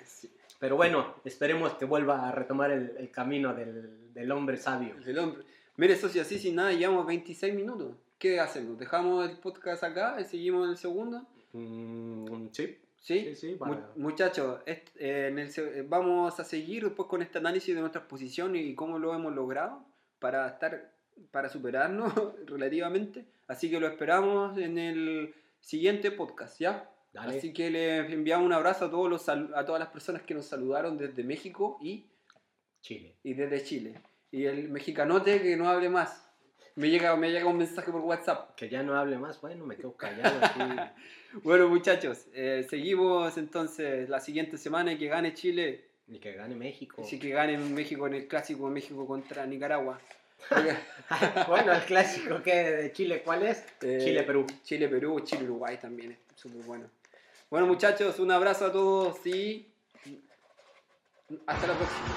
Pero 0.60 0.76
bueno, 0.76 1.16
esperemos 1.24 1.74
que 1.74 1.86
vuelva 1.86 2.28
a 2.28 2.32
retomar 2.32 2.72
el, 2.72 2.96
el 2.98 3.12
camino 3.12 3.54
del, 3.54 4.12
del 4.14 4.32
hombre 4.32 4.58
sabio. 4.58 4.96
Hombre. 5.22 5.44
Mire, 5.76 5.96
socio, 5.96 6.24
así 6.24 6.40
sin 6.40 6.56
nada, 6.56 6.72
llevamos 6.74 7.06
26 7.06 7.54
minutos. 7.54 7.94
¿Qué 8.18 8.40
hacemos? 8.40 8.80
¿Dejamos 8.80 9.30
el 9.30 9.38
podcast 9.38 9.84
acá 9.84 10.18
y 10.20 10.24
seguimos 10.24 10.66
en 10.66 10.72
el 10.72 10.78
segundo? 10.78 11.24
Mm, 11.54 12.48
sí, 12.52 12.78
¿Sí? 13.00 13.20
sí, 13.24 13.36
sí. 13.36 13.56
Para- 13.60 13.88
muchachos, 13.96 14.60
eh, 14.66 14.84
en 15.30 15.38
el 15.38 15.52
se- 15.52 15.80
eh, 15.80 15.86
vamos 15.88 16.40
a 16.40 16.44
seguir 16.44 16.84
después 16.86 17.08
con 17.08 17.22
este 17.22 17.38
análisis 17.38 17.76
de 17.76 17.82
nuestras 17.82 18.06
posiciones 18.06 18.66
y 18.66 18.74
cómo 18.74 18.98
lo 18.98 19.14
hemos 19.14 19.34
logrado 19.36 19.84
para 20.20 20.48
estar 20.48 20.92
para 21.32 21.50
superarnos 21.50 22.14
relativamente. 22.46 23.26
Así 23.48 23.70
que 23.70 23.80
lo 23.80 23.88
esperamos 23.88 24.58
en 24.58 24.78
el 24.78 25.36
siguiente 25.60 26.12
podcast, 26.12 26.60
¿ya? 26.60 26.90
Dale. 27.14 27.38
Así 27.38 27.54
que 27.54 27.70
les 27.70 28.12
enviamos 28.12 28.46
un 28.46 28.54
abrazo 28.54 28.86
a, 28.86 28.92
todos 28.92 29.10
los, 29.10 29.30
a 29.30 29.66
todas 29.66 29.80
las 29.80 29.90
personas 29.90 30.22
que 30.24 30.34
nos 30.34 30.46
saludaron 30.46 30.98
desde 30.98 31.24
México 31.24 31.78
y, 31.82 32.06
Chile. 32.82 33.16
y 33.24 33.34
desde 33.34 33.64
Chile. 33.64 34.02
Y 34.32 34.46
el 34.46 34.70
mexicanote 34.70 35.42
que 35.42 35.56
no 35.56 35.70
hable 35.70 35.90
más. 35.90 36.28
Me 36.76 36.92
llega, 36.92 37.16
me 37.16 37.32
llega 37.32 37.48
un 37.48 37.58
mensaje 37.58 37.92
por 37.92 38.02
WhatsApp. 38.02 38.54
Que 38.56 38.70
ya 38.70 38.84
no 38.84 38.96
hable 38.96 39.18
más, 39.18 39.42
bueno, 39.42 39.66
me 39.66 39.76
quedo 39.76 39.96
callado 39.96 40.46
aquí. 40.46 40.62
Bueno, 41.44 41.68
muchachos, 41.68 42.26
eh, 42.34 42.66
seguimos 42.70 43.38
entonces 43.38 44.10
la 44.10 44.20
siguiente 44.20 44.58
semana 44.58 44.94
y 44.94 44.98
que 44.98 45.08
gane 45.08 45.34
Chile. 45.34 45.86
Ni 46.08 46.20
que 46.20 46.32
gane 46.34 46.56
México. 46.56 47.02
Así 47.02 47.20
que 47.20 47.30
gane 47.30 47.58
México 47.58 48.08
en 48.08 48.14
el 48.14 48.28
clásico 48.28 48.70
México 48.70 49.06
contra 49.06 49.46
Nicaragua. 49.46 50.00
bueno, 51.48 51.74
el 51.74 51.82
clásico 51.82 52.42
que 52.42 52.54
de 52.54 52.92
Chile, 52.92 53.22
¿cuál 53.24 53.44
es? 53.44 53.64
Eh, 53.82 54.00
Chile-Perú. 54.04 54.46
Chile-Perú, 54.64 55.20
Chile-Uruguay 55.22 55.78
también 55.78 56.12
es 56.14 56.20
súper 56.36 56.64
bueno. 56.64 56.90
Bueno, 57.50 57.66
muchachos, 57.68 58.20
un 58.20 58.32
abrazo 58.32 58.66
a 58.66 58.72
todos 58.72 59.26
y 59.26 59.68
hasta 61.46 61.68
la 61.68 61.74
próxima. 61.74 62.08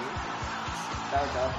Chao, 1.11 1.26
chao. 1.33 1.50